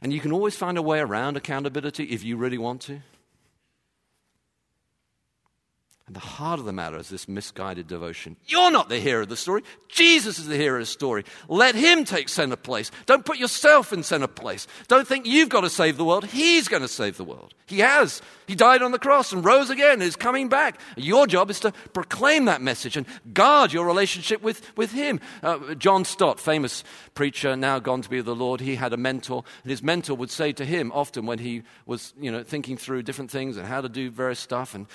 And 0.00 0.12
you 0.12 0.20
can 0.20 0.30
always 0.30 0.54
find 0.54 0.78
a 0.78 0.82
way 0.82 1.00
around 1.00 1.36
accountability 1.36 2.04
if 2.04 2.22
you 2.22 2.36
really 2.36 2.56
want 2.56 2.82
to. 2.82 3.00
And 6.06 6.14
the 6.14 6.20
heart 6.20 6.60
of 6.60 6.66
the 6.66 6.72
matter 6.72 6.96
is 6.98 7.08
this 7.08 7.26
misguided 7.26 7.88
devotion. 7.88 8.36
You're 8.46 8.70
not 8.70 8.88
the 8.88 9.00
hero 9.00 9.22
of 9.22 9.28
the 9.28 9.36
story. 9.36 9.64
Jesus 9.88 10.38
is 10.38 10.46
the 10.46 10.56
hero 10.56 10.76
of 10.76 10.82
the 10.82 10.86
story. 10.86 11.24
Let 11.48 11.74
him 11.74 12.04
take 12.04 12.28
center 12.28 12.54
place. 12.54 12.92
Don't 13.06 13.24
put 13.24 13.38
yourself 13.38 13.92
in 13.92 14.04
center 14.04 14.28
place. 14.28 14.68
Don't 14.86 15.08
think 15.08 15.26
you've 15.26 15.48
got 15.48 15.62
to 15.62 15.70
save 15.70 15.96
the 15.96 16.04
world. 16.04 16.24
He's 16.24 16.68
going 16.68 16.82
to 16.82 16.88
save 16.88 17.16
the 17.16 17.24
world. 17.24 17.54
He 17.66 17.80
has. 17.80 18.22
He 18.46 18.54
died 18.54 18.82
on 18.82 18.92
the 18.92 19.00
cross 19.00 19.32
and 19.32 19.44
rose 19.44 19.68
again 19.68 19.94
and 19.94 20.02
is 20.04 20.14
coming 20.14 20.48
back. 20.48 20.80
Your 20.96 21.26
job 21.26 21.50
is 21.50 21.58
to 21.60 21.72
proclaim 21.92 22.44
that 22.44 22.62
message 22.62 22.96
and 22.96 23.06
guard 23.32 23.72
your 23.72 23.84
relationship 23.84 24.40
with, 24.42 24.76
with 24.76 24.92
him. 24.92 25.18
Uh, 25.42 25.74
John 25.74 26.04
Stott, 26.04 26.38
famous 26.38 26.84
preacher, 27.14 27.56
now 27.56 27.80
gone 27.80 28.02
to 28.02 28.08
be 28.08 28.18
with 28.18 28.26
the 28.26 28.36
Lord, 28.36 28.60
he 28.60 28.76
had 28.76 28.92
a 28.92 28.96
mentor, 28.96 29.42
and 29.64 29.70
his 29.70 29.82
mentor 29.82 30.14
would 30.14 30.30
say 30.30 30.52
to 30.52 30.64
him 30.64 30.92
often 30.92 31.26
when 31.26 31.40
he 31.40 31.64
was 31.84 32.14
you 32.20 32.30
know, 32.30 32.44
thinking 32.44 32.76
through 32.76 33.02
different 33.02 33.32
things 33.32 33.56
and 33.56 33.66
how 33.66 33.80
to 33.80 33.88
do 33.88 34.08
various 34.12 34.38
stuff, 34.38 34.76
and 34.76 34.86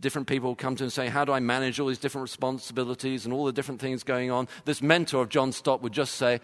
different 0.00 0.28
people 0.28 0.54
come 0.58 0.76
to 0.76 0.84
him 0.84 0.86
and 0.86 0.92
say, 0.92 1.08
How 1.08 1.24
do 1.24 1.32
I 1.32 1.40
manage 1.40 1.80
all 1.80 1.88
these 1.88 1.98
different 1.98 2.22
responsibilities 2.22 3.24
and 3.24 3.32
all 3.32 3.44
the 3.44 3.52
different 3.52 3.80
things 3.80 4.02
going 4.02 4.30
on? 4.30 4.48
This 4.64 4.82
mentor 4.82 5.22
of 5.22 5.28
John 5.28 5.52
Stott 5.52 5.82
would 5.82 5.92
just 5.92 6.14
say, 6.14 6.40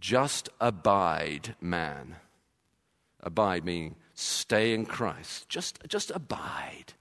Just 0.00 0.48
abide, 0.60 1.54
man. 1.60 2.16
Abide 3.22 3.64
meaning 3.64 3.96
stay 4.20 4.74
in 4.74 4.84
Christ. 4.84 5.48
Just, 5.48 5.80
just 5.88 6.10
abide. 6.10 6.92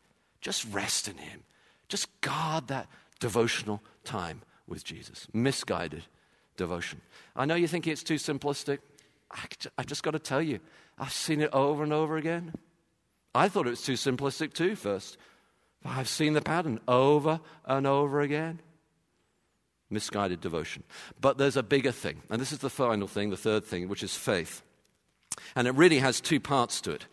Just 0.41 0.65
rest 0.71 1.07
in 1.07 1.17
Him. 1.17 1.43
Just 1.87 2.07
guard 2.21 2.67
that 2.67 2.87
devotional 3.19 3.83
time 4.03 4.41
with 4.67 4.83
Jesus. 4.83 5.27
Misguided 5.33 6.03
devotion. 6.55 7.01
I 7.35 7.45
know 7.45 7.55
you 7.55 7.67
think 7.67 7.87
it's 7.87 8.03
too 8.03 8.15
simplistic. 8.15 8.79
I've 9.77 9.85
just 9.85 10.03
got 10.03 10.11
to 10.11 10.19
tell 10.19 10.41
you, 10.41 10.59
I've 10.97 11.13
seen 11.13 11.41
it 11.41 11.51
over 11.53 11.83
and 11.83 11.93
over 11.93 12.17
again. 12.17 12.53
I 13.35 13.47
thought 13.47 13.67
it 13.67 13.71
was 13.71 13.81
too 13.81 13.93
simplistic 13.93 14.53
too, 14.53 14.75
first. 14.75 15.17
I've 15.83 16.09
seen 16.09 16.33
the 16.33 16.41
pattern 16.41 16.79
over 16.87 17.39
and 17.65 17.87
over 17.87 18.21
again. 18.21 18.59
Misguided 19.89 20.41
devotion. 20.41 20.83
But 21.19 21.37
there's 21.37 21.57
a 21.57 21.63
bigger 21.63 21.91
thing, 21.91 22.21
and 22.29 22.39
this 22.39 22.51
is 22.51 22.59
the 22.59 22.69
final 22.69 23.07
thing, 23.07 23.29
the 23.29 23.37
third 23.37 23.65
thing, 23.65 23.87
which 23.87 24.03
is 24.03 24.15
faith. 24.15 24.61
And 25.55 25.67
it 25.67 25.75
really 25.75 25.99
has 25.99 26.21
two 26.21 26.39
parts 26.39 26.81
to 26.81 26.91
it. 26.91 27.07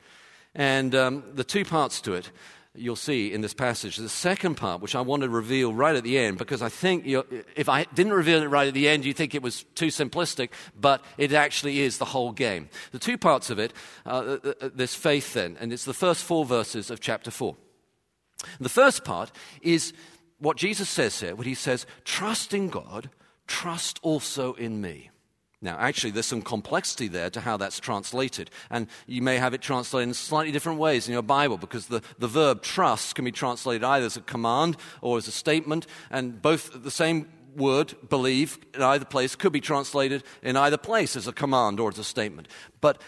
And 0.54 0.94
um, 0.94 1.24
the 1.34 1.44
two 1.44 1.64
parts 1.64 2.00
to 2.02 2.14
it 2.14 2.30
you'll 2.78 2.96
see 2.96 3.32
in 3.32 3.40
this 3.40 3.54
passage. 3.54 3.96
The 3.96 4.08
second 4.08 4.56
part, 4.56 4.80
which 4.80 4.94
I 4.94 5.00
want 5.00 5.22
to 5.22 5.28
reveal 5.28 5.72
right 5.72 5.96
at 5.96 6.04
the 6.04 6.18
end, 6.18 6.38
because 6.38 6.62
I 6.62 6.68
think 6.68 7.04
if 7.06 7.68
I 7.68 7.84
didn't 7.94 8.12
reveal 8.12 8.42
it 8.42 8.46
right 8.46 8.68
at 8.68 8.74
the 8.74 8.88
end, 8.88 9.04
you 9.04 9.12
think 9.12 9.34
it 9.34 9.42
was 9.42 9.64
too 9.74 9.86
simplistic, 9.86 10.50
but 10.78 11.04
it 11.18 11.32
actually 11.32 11.80
is 11.80 11.98
the 11.98 12.04
whole 12.04 12.32
game. 12.32 12.68
The 12.92 12.98
two 12.98 13.18
parts 13.18 13.50
of 13.50 13.58
it, 13.58 13.72
uh, 14.04 14.38
uh, 14.44 14.52
uh 14.60 14.68
this 14.74 14.94
faith 14.94 15.34
then, 15.34 15.56
and 15.60 15.72
it's 15.72 15.84
the 15.84 15.94
first 15.94 16.22
four 16.22 16.44
verses 16.44 16.90
of 16.90 17.00
chapter 17.00 17.30
4. 17.30 17.56
The 18.60 18.68
first 18.68 19.04
part 19.04 19.32
is 19.62 19.92
what 20.38 20.56
Jesus 20.56 20.88
says 20.88 21.20
here, 21.20 21.34
when 21.34 21.46
he 21.46 21.54
says, 21.54 21.86
Trust 22.04 22.52
in 22.52 22.68
God, 22.68 23.10
trust 23.46 23.98
also 24.02 24.54
in 24.54 24.80
me. 24.80 25.10
Now, 25.62 25.78
actually, 25.78 26.10
there's 26.10 26.26
some 26.26 26.42
complexity 26.42 27.08
there 27.08 27.30
to 27.30 27.40
how 27.40 27.56
that's 27.56 27.80
translated. 27.80 28.50
And 28.70 28.88
you 29.06 29.22
may 29.22 29.38
have 29.38 29.54
it 29.54 29.62
translated 29.62 30.08
in 30.08 30.14
slightly 30.14 30.52
different 30.52 30.78
ways 30.78 31.08
in 31.08 31.14
your 31.14 31.22
Bible 31.22 31.56
because 31.56 31.86
the, 31.86 32.02
the 32.18 32.28
verb 32.28 32.62
trust 32.62 33.14
can 33.14 33.24
be 33.24 33.32
translated 33.32 33.82
either 33.82 34.06
as 34.06 34.18
a 34.18 34.20
command 34.20 34.76
or 35.00 35.16
as 35.16 35.26
a 35.28 35.32
statement. 35.32 35.86
And 36.10 36.42
both 36.42 36.82
the 36.84 36.90
same 36.90 37.28
word, 37.56 37.94
believe, 38.10 38.58
in 38.74 38.82
either 38.82 39.06
place 39.06 39.34
could 39.34 39.52
be 39.52 39.62
translated 39.62 40.22
in 40.42 40.56
either 40.56 40.76
place 40.76 41.16
as 41.16 41.26
a 41.26 41.32
command 41.32 41.80
or 41.80 41.88
as 41.88 41.98
a 41.98 42.04
statement. 42.04 42.48
But 42.82 43.00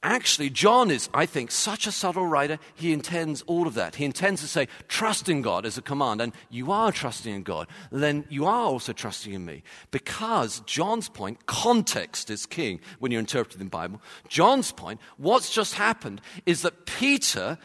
Actually, 0.00 0.48
John 0.48 0.92
is, 0.92 1.08
I 1.12 1.26
think, 1.26 1.50
such 1.50 1.88
a 1.88 1.92
subtle 1.92 2.26
writer, 2.26 2.60
he 2.76 2.92
intends 2.92 3.42
all 3.42 3.66
of 3.66 3.74
that. 3.74 3.96
He 3.96 4.04
intends 4.04 4.40
to 4.42 4.46
say, 4.46 4.68
trust 4.86 5.28
in 5.28 5.42
God 5.42 5.66
as 5.66 5.76
a 5.76 5.82
command, 5.82 6.20
and 6.20 6.32
you 6.50 6.70
are 6.70 6.92
trusting 6.92 7.34
in 7.34 7.42
God, 7.42 7.66
then 7.90 8.24
you 8.28 8.46
are 8.46 8.62
also 8.62 8.92
trusting 8.92 9.32
in 9.32 9.44
me. 9.44 9.64
Because 9.90 10.60
John's 10.66 11.08
point, 11.08 11.46
context 11.46 12.30
is 12.30 12.46
king 12.46 12.78
when 13.00 13.10
you're 13.10 13.18
interpreting 13.18 13.58
the 13.58 13.70
Bible. 13.70 14.00
John's 14.28 14.70
point, 14.70 15.00
what's 15.16 15.52
just 15.52 15.74
happened 15.74 16.20
is 16.46 16.62
that 16.62 16.86
Peter, 16.86 17.58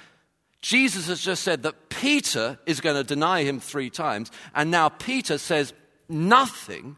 Jesus 0.60 1.08
has 1.10 1.22
just 1.22 1.44
said 1.44 1.62
that 1.64 1.90
Peter 1.90 2.58
is 2.66 2.82
going 2.82 2.96
to 2.96 3.04
deny 3.04 3.44
him 3.44 3.60
three 3.60 3.92
times, 3.92 4.32
and 4.56 4.72
now 4.72 4.90
Peter 4.90 5.38
says 5.38 5.72
nothing 6.10 6.98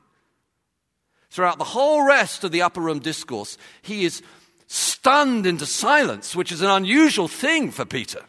throughout 1.29 1.57
the 1.57 1.65
whole 1.65 2.07
rest 2.07 2.45
of 2.45 2.51
the 2.53 2.61
upper 2.61 2.79
room 2.79 2.99
discourse. 2.99 3.57
He 3.81 4.05
is 4.05 4.21
stunned 4.67 5.45
into 5.45 5.65
silence, 5.65 6.35
which 6.35 6.51
is 6.51 6.61
an 6.61 6.69
unusual 6.69 7.27
thing 7.27 7.71
for 7.71 7.85
Peter. 7.85 8.23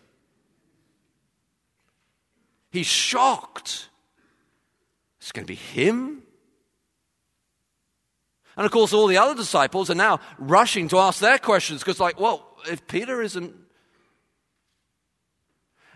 He's 2.70 2.86
shocked. 2.86 3.88
It's 5.18 5.32
going 5.32 5.46
to 5.46 5.52
be 5.52 5.56
him? 5.56 6.22
And 8.56 8.64
of 8.64 8.72
course, 8.72 8.92
all 8.92 9.06
the 9.06 9.18
other 9.18 9.34
disciples 9.34 9.90
are 9.90 9.94
now 9.94 10.20
rushing 10.38 10.88
to 10.88 10.98
ask 10.98 11.20
their 11.20 11.38
questions 11.38 11.80
because, 11.82 12.00
like, 12.00 12.18
well, 12.18 12.56
if 12.70 12.86
Peter 12.86 13.20
isn't 13.20 13.54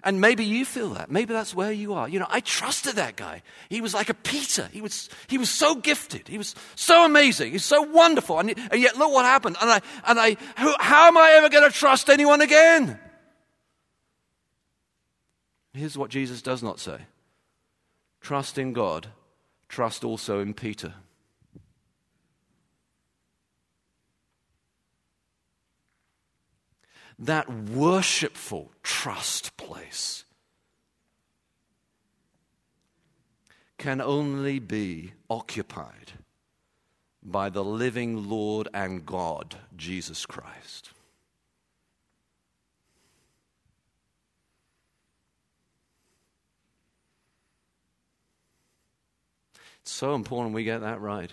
and 0.02 0.20
maybe 0.20 0.44
you 0.44 0.64
feel 0.64 0.90
that. 0.90 1.10
Maybe 1.10 1.32
that's 1.32 1.54
where 1.54 1.72
you 1.72 1.94
are. 1.94 2.08
You 2.08 2.18
know, 2.18 2.26
I 2.28 2.40
trusted 2.40 2.96
that 2.96 3.16
guy. 3.16 3.42
He 3.68 3.80
was 3.80 3.94
like 3.94 4.08
a 4.08 4.14
Peter. 4.14 4.68
He 4.72 4.80
was, 4.80 5.08
he 5.28 5.38
was 5.38 5.50
so 5.50 5.74
gifted. 5.74 6.28
He 6.28 6.38
was 6.38 6.54
so 6.74 7.04
amazing. 7.04 7.52
He's 7.52 7.64
so 7.64 7.82
wonderful. 7.82 8.38
And, 8.38 8.56
and 8.70 8.80
yet, 8.80 8.96
look 8.96 9.12
what 9.12 9.24
happened. 9.24 9.56
And 9.60 9.70
I, 9.70 9.80
and 10.06 10.18
I, 10.18 10.36
who, 10.58 10.74
how 10.78 11.08
am 11.08 11.16
I 11.16 11.32
ever 11.32 11.48
going 11.48 11.70
to 11.70 11.76
trust 11.76 12.08
anyone 12.08 12.40
again? 12.40 12.98
Here's 15.72 15.96
what 15.96 16.10
Jesus 16.10 16.42
does 16.42 16.62
not 16.62 16.80
say 16.80 16.98
trust 18.20 18.58
in 18.58 18.72
God, 18.72 19.08
trust 19.68 20.04
also 20.04 20.40
in 20.40 20.54
Peter. 20.54 20.94
That 27.20 27.52
worshipful 27.52 28.72
trust 28.82 29.56
place 29.58 30.24
can 33.76 34.00
only 34.00 34.58
be 34.58 35.12
occupied 35.28 36.12
by 37.22 37.50
the 37.50 37.62
living 37.62 38.28
Lord 38.28 38.68
and 38.72 39.04
God, 39.04 39.56
Jesus 39.76 40.24
Christ. 40.24 40.90
It's 49.82 49.90
so 49.90 50.14
important 50.14 50.54
we 50.54 50.64
get 50.64 50.80
that 50.80 51.00
right. 51.00 51.32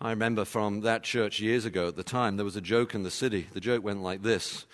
I 0.00 0.10
remember 0.10 0.44
from 0.44 0.82
that 0.82 1.02
church 1.02 1.40
years 1.40 1.64
ago 1.64 1.88
at 1.88 1.96
the 1.96 2.04
time, 2.04 2.36
there 2.36 2.44
was 2.44 2.56
a 2.56 2.60
joke 2.60 2.94
in 2.94 3.02
the 3.02 3.10
city. 3.10 3.46
The 3.52 3.60
joke 3.60 3.82
went 3.82 4.02
like 4.02 4.22
this 4.22 4.66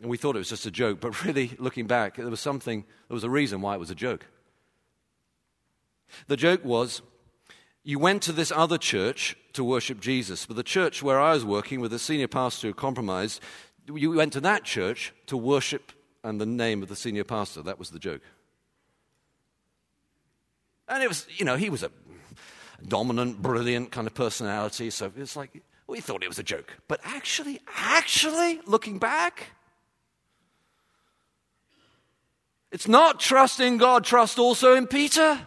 And 0.00 0.10
we 0.10 0.16
thought 0.16 0.36
it 0.36 0.40
was 0.40 0.48
just 0.48 0.66
a 0.66 0.70
joke, 0.70 1.00
but 1.00 1.24
really, 1.24 1.52
looking 1.58 1.86
back, 1.86 2.16
there 2.16 2.28
was 2.28 2.40
something, 2.40 2.84
there 3.08 3.14
was 3.14 3.24
a 3.24 3.30
reason 3.30 3.60
why 3.60 3.74
it 3.74 3.80
was 3.80 3.90
a 3.90 3.94
joke. 3.94 4.26
The 6.28 6.36
joke 6.36 6.64
was 6.64 7.02
you 7.84 7.98
went 7.98 8.22
to 8.22 8.32
this 8.32 8.52
other 8.54 8.78
church 8.78 9.36
to 9.54 9.64
worship 9.64 10.00
Jesus, 10.00 10.46
but 10.46 10.56
the 10.56 10.62
church 10.62 11.02
where 11.02 11.20
I 11.20 11.34
was 11.34 11.44
working 11.44 11.80
with 11.80 11.90
the 11.90 11.98
senior 11.98 12.28
pastor 12.28 12.68
who 12.68 12.74
compromised, 12.74 13.40
you 13.92 14.12
went 14.12 14.32
to 14.34 14.40
that 14.42 14.64
church 14.64 15.12
to 15.26 15.36
worship 15.36 15.92
and 16.22 16.40
the 16.40 16.46
name 16.46 16.82
of 16.82 16.88
the 16.88 16.94
senior 16.96 17.24
pastor. 17.24 17.62
That 17.62 17.78
was 17.78 17.90
the 17.90 17.98
joke. 17.98 18.22
And 20.86 21.02
it 21.02 21.08
was, 21.08 21.26
you 21.36 21.44
know, 21.44 21.56
he 21.56 21.70
was 21.70 21.82
a 21.82 21.90
dominant, 22.88 23.40
brilliant 23.40 23.90
kind 23.90 24.06
of 24.06 24.14
personality, 24.14 24.90
so 24.90 25.12
it's 25.16 25.36
like, 25.36 25.62
we 25.86 26.00
thought 26.00 26.22
it 26.22 26.28
was 26.28 26.38
a 26.38 26.42
joke. 26.42 26.76
But 26.88 27.00
actually, 27.04 27.60
actually, 27.76 28.60
looking 28.66 28.98
back, 28.98 29.52
it's 32.70 32.88
not 32.88 33.20
trust 33.20 33.60
in 33.60 33.76
God, 33.76 34.04
trust 34.04 34.38
also 34.38 34.74
in 34.74 34.86
Peter. 34.86 35.40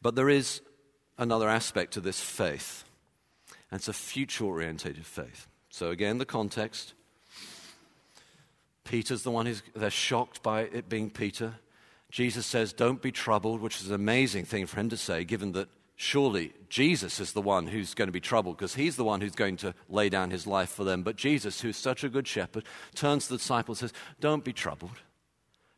But 0.00 0.14
there 0.14 0.28
is 0.28 0.62
another 1.18 1.48
aspect 1.48 1.92
to 1.94 2.00
this 2.00 2.20
faith, 2.20 2.84
and 3.70 3.78
it's 3.78 3.88
a 3.88 3.92
future 3.92 4.44
orientated 4.44 5.04
faith. 5.04 5.48
So, 5.70 5.90
again, 5.90 6.18
the 6.18 6.24
context 6.24 6.94
Peter's 8.88 9.22
the 9.22 9.30
one 9.30 9.44
who's 9.44 9.62
they're 9.76 9.90
shocked 9.90 10.42
by 10.42 10.62
it 10.62 10.88
being 10.88 11.10
Peter. 11.10 11.54
Jesus 12.10 12.46
says, 12.46 12.72
Don't 12.72 13.02
be 13.02 13.12
troubled, 13.12 13.60
which 13.60 13.80
is 13.82 13.88
an 13.88 13.94
amazing 13.94 14.46
thing 14.46 14.66
for 14.66 14.80
him 14.80 14.88
to 14.88 14.96
say, 14.96 15.24
given 15.24 15.52
that 15.52 15.68
surely 15.94 16.54
Jesus 16.70 17.20
is 17.20 17.32
the 17.32 17.42
one 17.42 17.66
who's 17.66 17.92
going 17.92 18.08
to 18.08 18.12
be 18.12 18.20
troubled 18.20 18.56
because 18.56 18.74
he's 18.74 18.96
the 18.96 19.04
one 19.04 19.20
who's 19.20 19.34
going 19.34 19.58
to 19.58 19.74
lay 19.90 20.08
down 20.08 20.30
his 20.30 20.46
life 20.46 20.70
for 20.70 20.84
them. 20.84 21.02
But 21.02 21.16
Jesus, 21.16 21.60
who's 21.60 21.76
such 21.76 22.02
a 22.02 22.08
good 22.08 22.26
shepherd, 22.26 22.64
turns 22.94 23.24
to 23.26 23.34
the 23.34 23.38
disciples 23.38 23.82
and 23.82 23.90
says, 23.90 24.00
Don't 24.20 24.44
be 24.44 24.54
troubled. 24.54 25.02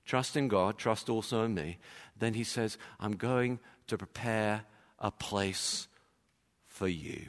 Trust 0.04 0.36
in 0.36 0.46
God, 0.46 0.78
trust 0.78 1.08
also 1.10 1.44
in 1.44 1.54
me. 1.54 1.78
Then 2.16 2.34
he 2.34 2.44
says, 2.44 2.78
I'm 3.00 3.16
going 3.16 3.58
to 3.88 3.98
prepare 3.98 4.62
a 5.00 5.10
place 5.10 5.88
for 6.68 6.86
you. 6.86 7.26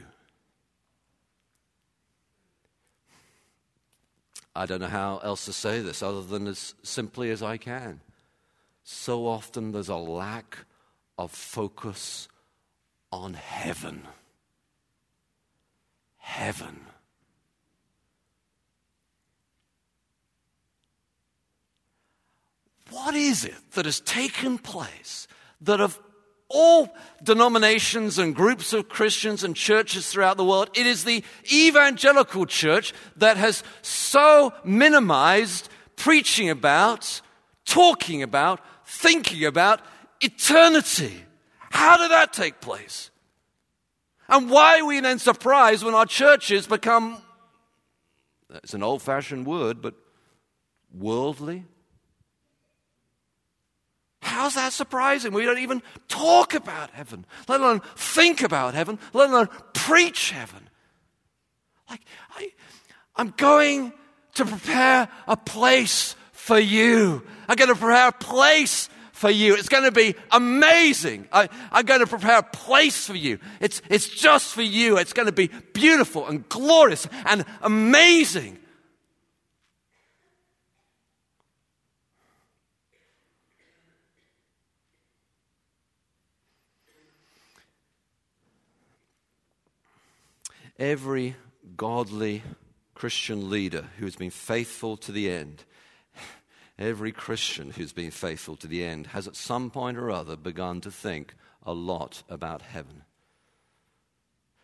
I 4.54 4.66
don't 4.66 4.80
know 4.80 4.86
how 4.88 5.18
else 5.18 5.46
to 5.46 5.52
say 5.52 5.80
this 5.80 6.02
other 6.02 6.22
than 6.22 6.46
as 6.46 6.74
simply 6.82 7.30
as 7.30 7.42
I 7.42 7.56
can. 7.56 8.00
So 8.84 9.26
often 9.26 9.72
there's 9.72 9.88
a 9.88 9.96
lack 9.96 10.58
of 11.16 11.30
focus 11.30 12.28
on 13.10 13.34
heaven. 13.34 14.02
Heaven. 16.18 16.80
What 22.90 23.14
is 23.14 23.44
it 23.44 23.72
that 23.72 23.86
has 23.86 24.00
taken 24.00 24.58
place 24.58 25.26
that 25.62 25.80
of 25.80 25.98
all 26.52 26.94
denominations 27.22 28.18
and 28.18 28.34
groups 28.34 28.72
of 28.72 28.88
Christians 28.88 29.42
and 29.42 29.56
churches 29.56 30.08
throughout 30.08 30.36
the 30.36 30.44
world, 30.44 30.70
it 30.74 30.86
is 30.86 31.04
the 31.04 31.24
evangelical 31.52 32.46
church 32.46 32.92
that 33.16 33.36
has 33.36 33.64
so 33.80 34.52
minimized 34.62 35.68
preaching 35.96 36.50
about, 36.50 37.20
talking 37.64 38.22
about, 38.22 38.60
thinking 38.84 39.44
about 39.44 39.80
eternity. 40.20 41.24
How 41.70 41.96
did 41.96 42.10
that 42.10 42.32
take 42.32 42.60
place? 42.60 43.10
And 44.28 44.50
why 44.50 44.80
are 44.80 44.86
we 44.86 45.00
then 45.00 45.18
surprised 45.18 45.84
when 45.84 45.94
our 45.94 46.06
churches 46.06 46.66
become, 46.66 47.20
it's 48.50 48.74
an 48.74 48.82
old 48.82 49.02
fashioned 49.02 49.46
word, 49.46 49.82
but 49.82 49.94
worldly? 50.92 51.64
How's 54.22 54.54
that 54.54 54.72
surprising? 54.72 55.32
We 55.32 55.44
don't 55.44 55.58
even 55.58 55.82
talk 56.06 56.54
about 56.54 56.90
heaven, 56.90 57.26
let 57.48 57.60
alone 57.60 57.80
think 57.96 58.40
about 58.40 58.72
heaven, 58.72 59.00
let 59.12 59.28
alone 59.28 59.48
preach 59.74 60.30
heaven. 60.30 60.68
Like, 61.90 62.02
I, 62.36 62.52
I'm 63.16 63.34
going 63.36 63.92
to 64.34 64.44
prepare 64.44 65.08
a 65.26 65.36
place 65.36 66.14
for 66.30 66.58
you. 66.58 67.24
I'm 67.48 67.56
going 67.56 67.68
to 67.68 67.74
prepare 67.74 68.08
a 68.08 68.12
place 68.12 68.88
for 69.10 69.28
you. 69.28 69.56
It's 69.56 69.68
going 69.68 69.84
to 69.84 69.92
be 69.92 70.14
amazing. 70.30 71.26
I, 71.32 71.48
am 71.72 71.84
going 71.84 72.00
to 72.00 72.06
prepare 72.06 72.38
a 72.38 72.42
place 72.44 73.06
for 73.06 73.16
you. 73.16 73.40
It's, 73.60 73.82
it's 73.90 74.08
just 74.08 74.54
for 74.54 74.62
you. 74.62 74.98
It's 74.98 75.12
going 75.12 75.26
to 75.26 75.32
be 75.32 75.50
beautiful 75.72 76.28
and 76.28 76.48
glorious 76.48 77.08
and 77.26 77.44
amazing. 77.60 78.58
Every 90.82 91.36
godly 91.76 92.42
Christian 92.92 93.50
leader 93.50 93.84
who 93.98 94.04
has 94.04 94.16
been 94.16 94.32
faithful 94.32 94.96
to 94.96 95.12
the 95.12 95.30
end, 95.30 95.62
every 96.76 97.12
Christian 97.12 97.70
who's 97.70 97.92
been 97.92 98.10
faithful 98.10 98.56
to 98.56 98.66
the 98.66 98.82
end 98.82 99.06
has 99.06 99.28
at 99.28 99.36
some 99.36 99.70
point 99.70 99.96
or 99.96 100.10
other 100.10 100.34
begun 100.34 100.80
to 100.80 100.90
think 100.90 101.36
a 101.64 101.72
lot 101.72 102.24
about 102.28 102.62
heaven. 102.62 103.04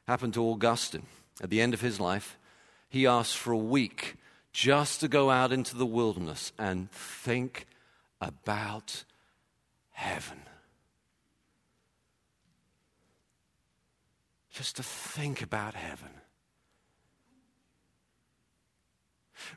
Happened 0.08 0.34
to 0.34 0.42
Augustine. 0.42 1.06
At 1.40 1.50
the 1.50 1.60
end 1.60 1.72
of 1.72 1.82
his 1.82 2.00
life, 2.00 2.36
he 2.88 3.06
asked 3.06 3.36
for 3.36 3.52
a 3.52 3.56
week 3.56 4.16
just 4.52 4.98
to 4.98 5.06
go 5.06 5.30
out 5.30 5.52
into 5.52 5.76
the 5.76 5.86
wilderness 5.86 6.50
and 6.58 6.90
think 6.90 7.64
about 8.20 9.04
heaven. 9.92 10.47
Just 14.58 14.74
to 14.74 14.82
think 14.82 15.40
about 15.40 15.74
heaven. 15.74 16.08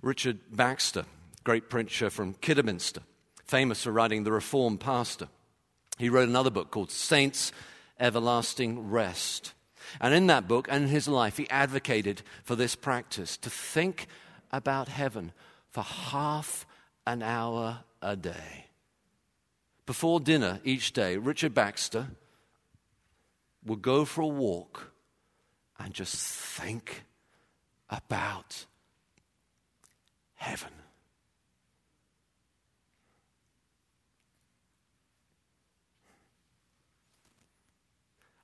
Richard 0.04 0.38
Baxter, 0.52 1.06
great 1.44 1.72
preacher 1.72 2.12
from 2.12 2.36
Kidderminster, 2.36 3.02
famous 3.48 3.84
for 3.84 3.92
writing 3.92 4.24
The 4.24 4.32
Reformed 4.32 4.80
Pastor, 4.80 5.28
he 5.98 6.08
wrote 6.08 6.30
another 6.30 6.52
book 6.52 6.70
called 6.70 6.92
Saints' 6.92 7.52
Everlasting 8.00 8.92
Rest. 8.92 9.54
And 10.00 10.14
in 10.14 10.28
that 10.28 10.48
book 10.48 10.68
and 10.70 10.84
in 10.84 10.90
his 10.92 11.08
life, 11.08 11.38
he 11.38 11.50
advocated 11.50 12.22
for 12.44 12.56
this 12.56 12.76
practice 12.76 13.38
to 13.38 13.50
think 13.50 14.06
about 14.52 14.88
heaven 14.88 15.32
for 15.72 15.82
half 15.82 16.68
an 17.08 17.24
hour 17.24 17.80
a 18.04 18.16
day. 18.16 18.68
Before 19.88 20.20
dinner 20.20 20.60
each 20.64 20.94
day, 20.94 21.18
Richard 21.18 21.56
Baxter 21.56 22.10
would 23.66 23.82
go 23.82 24.06
for 24.06 24.22
a 24.22 24.28
walk 24.28 24.91
and 25.84 25.94
just 25.94 26.16
think 26.16 27.06
about 27.90 28.66
heaven. 30.36 30.72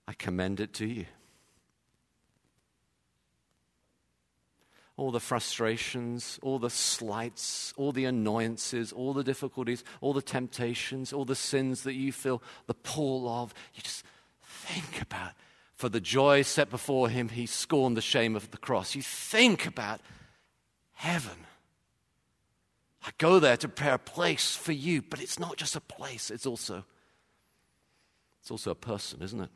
I 0.08 0.14
commend 0.14 0.60
it 0.60 0.74
to 0.76 0.86
you. 0.86 1.06
all 5.00 5.12
the 5.12 5.20
frustrations, 5.20 6.40
all 6.42 6.58
the 6.58 6.72
slights, 6.72 7.72
all 7.78 7.92
the 7.92 8.06
annoyances, 8.06 8.92
all 8.92 9.14
the 9.14 9.24
difficulties, 9.24 9.84
all 10.02 10.12
the 10.12 10.24
temptations, 10.24 11.14
all 11.14 11.24
the 11.24 11.36
sins 11.36 11.84
that 11.84 11.94
you 11.94 12.12
feel 12.12 12.42
the 12.66 12.74
pull 12.74 13.30
of. 13.30 13.54
You 13.76 13.84
just 13.84 14.04
think 14.42 15.00
about 15.00 15.34
for 15.78 15.90
the 15.90 16.02
joy 16.02 16.42
set 16.42 16.72
before 16.72 17.08
him, 17.08 17.30
he 17.30 17.46
scorned 17.46 17.96
the 17.96 18.02
shame 18.02 18.36
of 18.36 18.50
the 18.50 18.58
cross. 18.58 18.96
You 18.96 19.04
think 19.04 19.68
about 19.68 20.02
heaven. 20.94 21.46
I 23.06 23.12
go 23.20 23.40
there 23.40 23.56
to 23.58 23.68
prepare 23.68 23.94
a 23.94 24.00
place 24.00 24.56
for 24.56 24.72
you, 24.72 25.04
but 25.04 25.22
it's 25.22 25.38
not 25.38 25.56
just 25.56 25.76
a 25.76 25.80
place, 25.80 26.32
it's 26.32 26.48
also 26.48 26.84
it's 28.42 28.50
also 28.50 28.72
a 28.72 28.76
person, 28.76 29.22
isn't 29.22 29.42
it? 29.42 29.50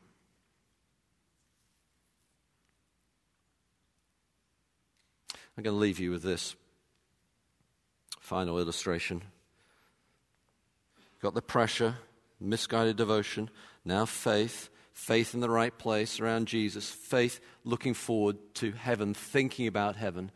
I'm 5.56 5.64
going 5.64 5.74
to 5.74 5.80
leave 5.80 5.98
you 5.98 6.10
with 6.10 6.22
this 6.22 6.54
final 8.20 8.58
illustration. 8.58 9.22
Got 11.20 11.34
the 11.34 11.42
pressure, 11.42 11.96
misguided 12.38 12.96
devotion, 12.96 13.50
now 13.84 14.04
faith, 14.04 14.70
faith 14.92 15.34
in 15.34 15.40
the 15.40 15.50
right 15.50 15.76
place 15.76 16.20
around 16.20 16.46
Jesus, 16.46 16.90
faith 16.90 17.40
looking 17.64 17.94
forward 17.94 18.36
to 18.54 18.72
heaven, 18.72 19.14
thinking 19.14 19.66
about 19.66 19.96
heaven. 19.96 20.30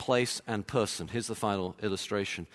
Place, 0.00 0.40
and 0.46 0.66
person. 0.66 1.08
Here's 1.08 1.26
the 1.26 1.34
final 1.34 1.76
illustration. 1.82 2.46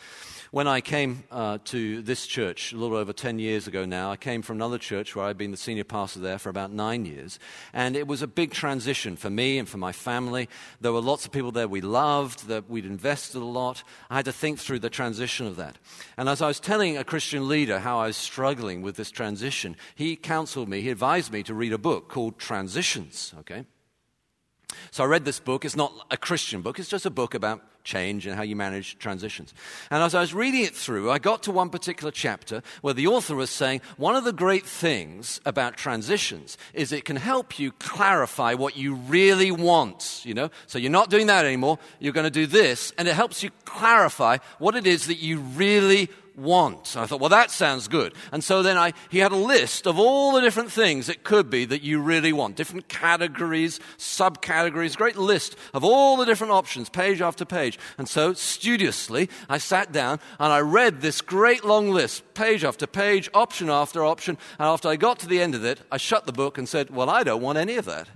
When 0.50 0.68
I 0.68 0.82
came 0.82 1.26
uh, 1.30 1.60
to 1.66 2.02
this 2.02 2.26
church 2.26 2.74
a 2.74 2.76
little 2.76 2.98
over 2.98 3.14
10 3.14 3.38
years 3.38 3.68
ago 3.68 3.86
now, 3.86 4.12
I 4.12 4.18
came 4.18 4.42
from 4.42 4.58
another 4.58 4.80
church 4.80 5.16
where 5.16 5.26
I'd 5.26 5.38
been 5.38 5.52
the 5.52 5.58
senior 5.58 5.84
pastor 5.84 6.20
there 6.20 6.40
for 6.40 6.50
about 6.50 6.72
nine 6.72 7.06
years. 7.06 7.38
And 7.72 7.96
it 7.96 8.08
was 8.08 8.24
a 8.24 8.28
big 8.28 8.52
transition 8.52 9.16
for 9.16 9.30
me 9.30 9.60
and 9.60 9.70
for 9.70 9.78
my 9.78 9.92
family. 9.92 10.50
There 10.82 10.92
were 10.92 11.02
lots 11.02 11.26
of 11.26 11.32
people 11.32 11.52
there 11.52 11.68
we 11.68 11.82
loved, 11.82 12.48
that 12.48 12.68
we'd 12.68 12.86
invested 12.86 13.40
a 13.40 13.46
lot. 13.46 13.84
I 14.10 14.16
had 14.16 14.26
to 14.26 14.34
think 14.34 14.58
through 14.58 14.80
the 14.80 14.90
transition 14.90 15.46
of 15.46 15.56
that. 15.58 15.78
And 16.18 16.28
as 16.28 16.42
I 16.42 16.48
was 16.48 16.60
telling 16.60 16.98
a 16.98 17.04
Christian 17.04 17.48
leader 17.48 17.78
how 17.78 18.00
I 18.00 18.08
was 18.08 18.18
struggling 18.18 18.82
with 18.82 18.96
this 18.96 19.12
transition, 19.12 19.76
he 19.94 20.16
counseled 20.16 20.68
me, 20.68 20.82
he 20.82 20.90
advised 20.90 21.32
me 21.32 21.44
to 21.44 21.54
read 21.54 21.74
a 21.74 21.78
book 21.78 22.10
called 22.10 22.40
Transitions, 22.40 23.36
okay? 23.42 23.66
So 24.92 25.04
I 25.04 25.08
read 25.08 25.26
this 25.26 25.40
book. 25.40 25.66
It's 25.66 25.76
not 25.76 25.94
a 26.12 26.18
Christian 26.18 26.62
book, 26.62 26.80
it's 26.80 26.90
just 26.90 27.06
a 27.06 27.10
book 27.12 27.34
about 27.34 27.62
change 27.86 28.26
and 28.26 28.36
how 28.36 28.42
you 28.42 28.56
manage 28.56 28.98
transitions. 28.98 29.54
And 29.90 30.04
as 30.04 30.14
I 30.14 30.20
was 30.20 30.34
reading 30.34 30.64
it 30.64 30.76
through, 30.76 31.12
I 31.12 31.20
got 31.20 31.44
to 31.44 31.52
one 31.52 31.70
particular 31.70 32.12
chapter 32.12 32.62
where 32.82 32.94
the 32.94 33.08
author 33.08 33.36
was 33.36 33.50
saying 33.50 33.82
one 33.96 34.16
of 34.16 34.26
the 34.26 34.34
great 34.34 34.66
things 34.66 35.40
about 35.46 35.78
transitions 35.78 36.58
is 36.74 36.92
it 36.92 37.06
can 37.06 37.16
help 37.16 37.58
you 37.60 37.72
clarify 37.74 38.56
what 38.56 38.76
you 38.76 38.96
really 38.96 39.52
want, 39.52 40.22
you 40.26 40.34
know? 40.34 40.50
So 40.68 40.80
you're 40.80 40.92
not 40.92 41.10
doing 41.10 41.28
that 41.28 41.46
anymore, 41.46 41.80
you're 42.00 42.14
going 42.14 42.26
to 42.26 42.32
do 42.32 42.48
this, 42.48 42.92
and 42.98 43.08
it 43.08 43.14
helps 43.14 43.44
you 43.44 43.52
clarify 43.64 44.40
what 44.58 44.76
it 44.76 44.88
is 44.88 45.08
that 45.08 45.20
you 45.20 45.40
really 45.40 46.10
want. 46.38 46.96
And 46.96 47.04
I 47.04 47.08
thought, 47.08 47.20
well, 47.20 47.30
that 47.30 47.52
sounds 47.52 47.88
good. 47.88 48.14
And 48.32 48.44
so 48.44 48.62
then 48.62 48.78
I, 48.78 48.94
he 49.10 49.20
had 49.20 49.32
a 49.32 49.38
list 49.38 49.88
of 49.88 50.00
all 50.00 50.34
the 50.34 50.42
different 50.42 50.72
things 50.72 51.10
it 51.10 51.24
could 51.24 51.50
be 51.50 51.66
that 51.66 51.82
you 51.82 52.00
really 52.00 52.34
want, 52.34 52.56
different 52.56 52.88
categories, 52.88 53.80
subcategories, 53.98 54.98
great 54.98 55.18
list 55.18 55.56
of 55.74 55.84
all 55.84 56.18
the 56.18 56.26
different 56.26 56.54
options, 56.54 56.90
page 56.90 57.22
after 57.22 57.46
page. 57.46 57.80
And 57.98 58.08
so 58.08 58.34
studiously, 58.34 59.30
I 59.50 59.58
sat 59.58 59.92
down 59.92 60.20
and 60.40 60.52
I 60.52 60.60
read 60.60 61.02
this 61.02 61.22
great 61.22 61.64
long 61.64 61.90
list, 61.90 62.34
page 62.34 62.64
after 62.64 62.88
page, 62.88 63.30
option 63.34 63.70
after 63.70 64.04
option. 64.04 64.38
And 64.60 64.68
after 64.68 64.90
I 64.90 64.96
got 64.96 65.20
to 65.20 65.28
the 65.28 65.42
end 65.42 65.56
of 65.56 65.64
it, 65.64 65.82
I 65.92 65.98
shut 65.98 66.26
the 66.26 66.34
book 66.34 66.58
and 66.58 66.68
said, 66.68 66.90
well, 66.90 67.10
I 67.10 67.24
don't 67.24 67.42
want 67.42 67.58
any 67.58 67.76
of 67.76 67.86
that. 67.86 68.10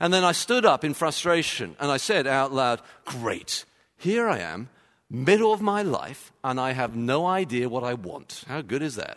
And 0.00 0.12
then 0.12 0.24
I 0.24 0.32
stood 0.32 0.64
up 0.64 0.84
in 0.84 0.94
frustration 0.94 1.76
and 1.78 1.90
I 1.90 1.98
said 1.98 2.26
out 2.26 2.52
loud, 2.52 2.80
Great. 3.04 3.64
Here 4.04 4.28
I 4.28 4.40
am, 4.40 4.68
middle 5.08 5.50
of 5.54 5.62
my 5.62 5.80
life, 5.80 6.30
and 6.44 6.60
I 6.60 6.72
have 6.72 6.94
no 6.94 7.24
idea 7.24 7.70
what 7.70 7.82
I 7.82 7.94
want. 7.94 8.44
How 8.46 8.60
good 8.60 8.82
is 8.82 8.96
that? 8.96 9.16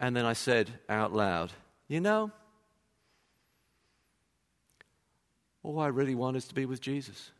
And 0.00 0.16
then 0.16 0.24
I 0.24 0.32
said 0.32 0.80
out 0.88 1.14
loud, 1.14 1.52
You 1.86 2.00
know, 2.00 2.32
all 5.62 5.78
I 5.78 5.86
really 5.86 6.16
want 6.16 6.36
is 6.36 6.48
to 6.48 6.56
be 6.56 6.66
with 6.66 6.80
Jesus. 6.80 7.30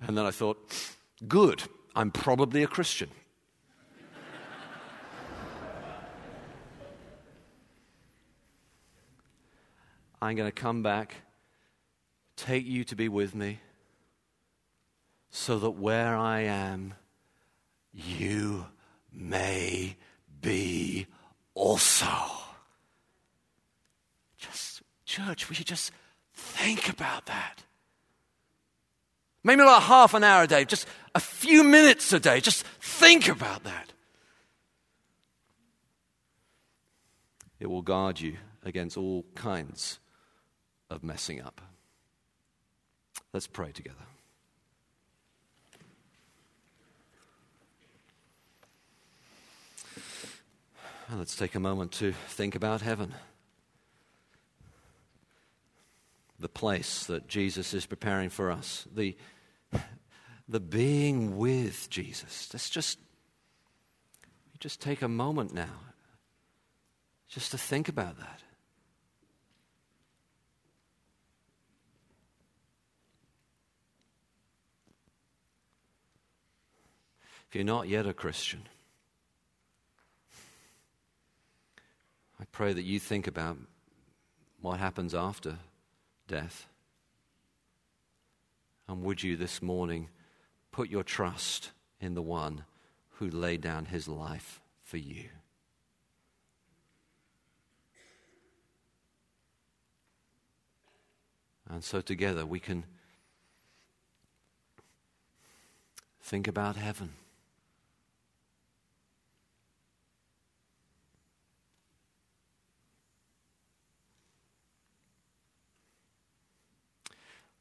And 0.00 0.16
then 0.16 0.26
I 0.26 0.30
thought, 0.30 0.58
Good, 1.26 1.64
I'm 1.96 2.12
probably 2.12 2.62
a 2.62 2.68
Christian. 2.68 3.10
I'm 10.26 10.34
going 10.34 10.50
to 10.50 10.60
come 10.60 10.82
back, 10.82 11.14
take 12.36 12.66
you 12.66 12.82
to 12.86 12.96
be 12.96 13.08
with 13.08 13.32
me, 13.32 13.60
so 15.30 15.56
that 15.60 15.70
where 15.70 16.16
I 16.16 16.40
am, 16.40 16.94
you 17.92 18.66
may 19.12 19.94
be 20.40 21.06
also. 21.54 22.08
Just, 24.36 24.82
church, 25.04 25.48
we 25.48 25.54
should 25.54 25.68
just 25.68 25.92
think 26.34 26.88
about 26.88 27.26
that? 27.26 27.62
Maybe 29.44 29.62
not 29.62 29.84
half 29.84 30.12
an 30.14 30.24
hour 30.24 30.42
a 30.42 30.48
day, 30.48 30.64
just 30.64 30.88
a 31.14 31.20
few 31.20 31.62
minutes 31.62 32.12
a 32.12 32.18
day. 32.18 32.40
Just 32.40 32.64
think 32.80 33.28
about 33.28 33.62
that. 33.62 33.92
It 37.60 37.70
will 37.70 37.82
guard 37.82 38.18
you 38.18 38.38
against 38.64 38.96
all 38.96 39.24
kinds 39.36 40.00
of 40.90 41.02
messing 41.02 41.40
up. 41.40 41.60
Let's 43.32 43.46
pray 43.46 43.72
together. 43.72 43.96
And 51.08 51.18
let's 51.18 51.36
take 51.36 51.54
a 51.54 51.60
moment 51.60 51.92
to 51.92 52.12
think 52.12 52.54
about 52.54 52.82
heaven. 52.82 53.14
The 56.38 56.48
place 56.48 57.04
that 57.06 57.28
Jesus 57.28 57.74
is 57.74 57.86
preparing 57.86 58.28
for 58.28 58.50
us. 58.50 58.86
The, 58.92 59.16
the 60.48 60.60
being 60.60 61.36
with 61.36 61.88
Jesus. 61.90 62.50
Let's 62.52 62.68
just, 62.68 62.98
just 64.58 64.80
take 64.80 65.02
a 65.02 65.08
moment 65.08 65.54
now 65.54 65.80
just 67.28 67.52
to 67.52 67.58
think 67.58 67.88
about 67.88 68.18
that. 68.18 68.42
If 77.48 77.54
you're 77.54 77.64
not 77.64 77.88
yet 77.88 78.06
a 78.06 78.12
Christian, 78.12 78.62
I 82.40 82.44
pray 82.52 82.72
that 82.72 82.82
you 82.82 82.98
think 82.98 83.26
about 83.26 83.56
what 84.60 84.78
happens 84.78 85.14
after 85.14 85.56
death. 86.28 86.68
And 88.88 89.02
would 89.02 89.22
you 89.22 89.36
this 89.36 89.62
morning 89.62 90.08
put 90.72 90.90
your 90.90 91.02
trust 91.02 91.70
in 92.00 92.14
the 92.14 92.22
one 92.22 92.64
who 93.12 93.30
laid 93.30 93.60
down 93.60 93.86
his 93.86 94.06
life 94.06 94.60
for 94.82 94.98
you? 94.98 95.28
And 101.68 101.82
so 101.82 102.00
together 102.00 102.46
we 102.46 102.60
can 102.60 102.84
think 106.20 106.46
about 106.46 106.76
heaven. 106.76 107.10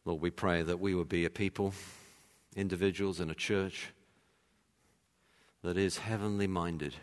Lord, 0.06 0.22
we 0.22 0.30
pray 0.30 0.62
that 0.62 0.80
we 0.80 0.94
would 0.94 1.10
be 1.10 1.26
a 1.26 1.30
people, 1.32 1.74
individuals, 2.56 3.20
and 3.20 3.32
a 3.32 3.36
church 3.36 3.91
that 5.63 5.78
is 5.78 5.98
heavenly 5.98 6.46
minded, 6.46 6.94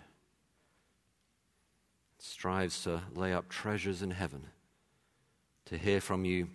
strives 2.19 2.85
to 2.85 3.03
lay 3.13 3.33
up 3.33 3.49
treasures 3.49 4.03
in 4.03 4.13
heaven, 4.13 4.47
to 5.65 5.77
hear 5.77 6.01
from 6.01 6.25
you, 6.25 6.49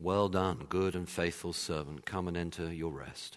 Well 0.00 0.28
done, 0.30 0.66
good 0.70 0.94
and 0.94 1.08
faithful 1.08 1.52
servant, 1.52 2.06
come 2.06 2.28
and 2.28 2.36
enter 2.36 2.72
your 2.72 2.92
rest. 2.92 3.36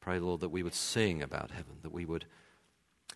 Pray, 0.00 0.18
Lord, 0.18 0.40
that 0.40 0.50
we 0.50 0.62
would 0.62 0.74
sing 0.74 1.22
about 1.22 1.50
heaven, 1.50 1.76
that 1.82 1.92
we 1.92 2.04
would 2.06 2.24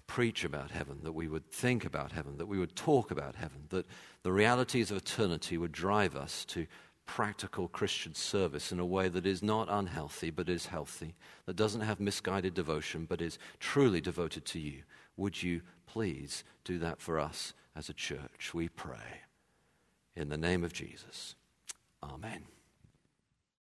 preach 0.09 0.43
about 0.43 0.73
heaven, 0.73 0.99
that 1.05 1.13
we 1.13 1.29
would 1.29 1.49
think 1.53 1.85
about 1.85 2.11
heaven, 2.11 2.39
that 2.39 2.49
we 2.49 2.59
would 2.59 2.75
talk 2.75 3.13
about 3.13 3.37
heaven, 3.37 3.67
that 3.69 3.87
the 4.25 4.33
realities 4.33 4.91
of 4.91 4.97
eternity 4.97 5.57
would 5.57 5.71
drive 5.71 6.17
us 6.17 6.45
to 6.47 6.67
practical 7.07 7.69
Christian 7.69 8.15
service 8.15 8.73
in 8.73 8.81
a 8.81 8.87
way 8.87 9.09
that 9.09 9.27
is 9.27 9.43
not 9.43 9.69
unhealthy 9.71 10.31
but 10.31 10.49
is 10.49 10.67
healthy, 10.67 11.15
that 11.47 11.57
doesn't 11.57 11.83
have 11.83 12.01
misguided 12.01 12.55
devotion 12.55 13.07
but 13.09 13.23
is 13.23 13.39
truly 13.61 14.01
devoted 14.01 14.45
to 14.47 14.59
you. 14.59 14.83
Would 15.17 15.43
you 15.43 15.61
please 15.87 16.43
do 16.65 16.79
that 16.81 17.01
for 17.01 17.19
us 17.19 17.53
as 17.77 17.89
a 17.89 17.95
church? 17.95 18.53
We 18.53 18.69
pray. 18.69 19.23
In 20.17 20.31
the 20.31 20.37
name 20.37 20.65
of 20.65 20.73
Jesus. 20.73 21.35
Amen. 22.03 22.45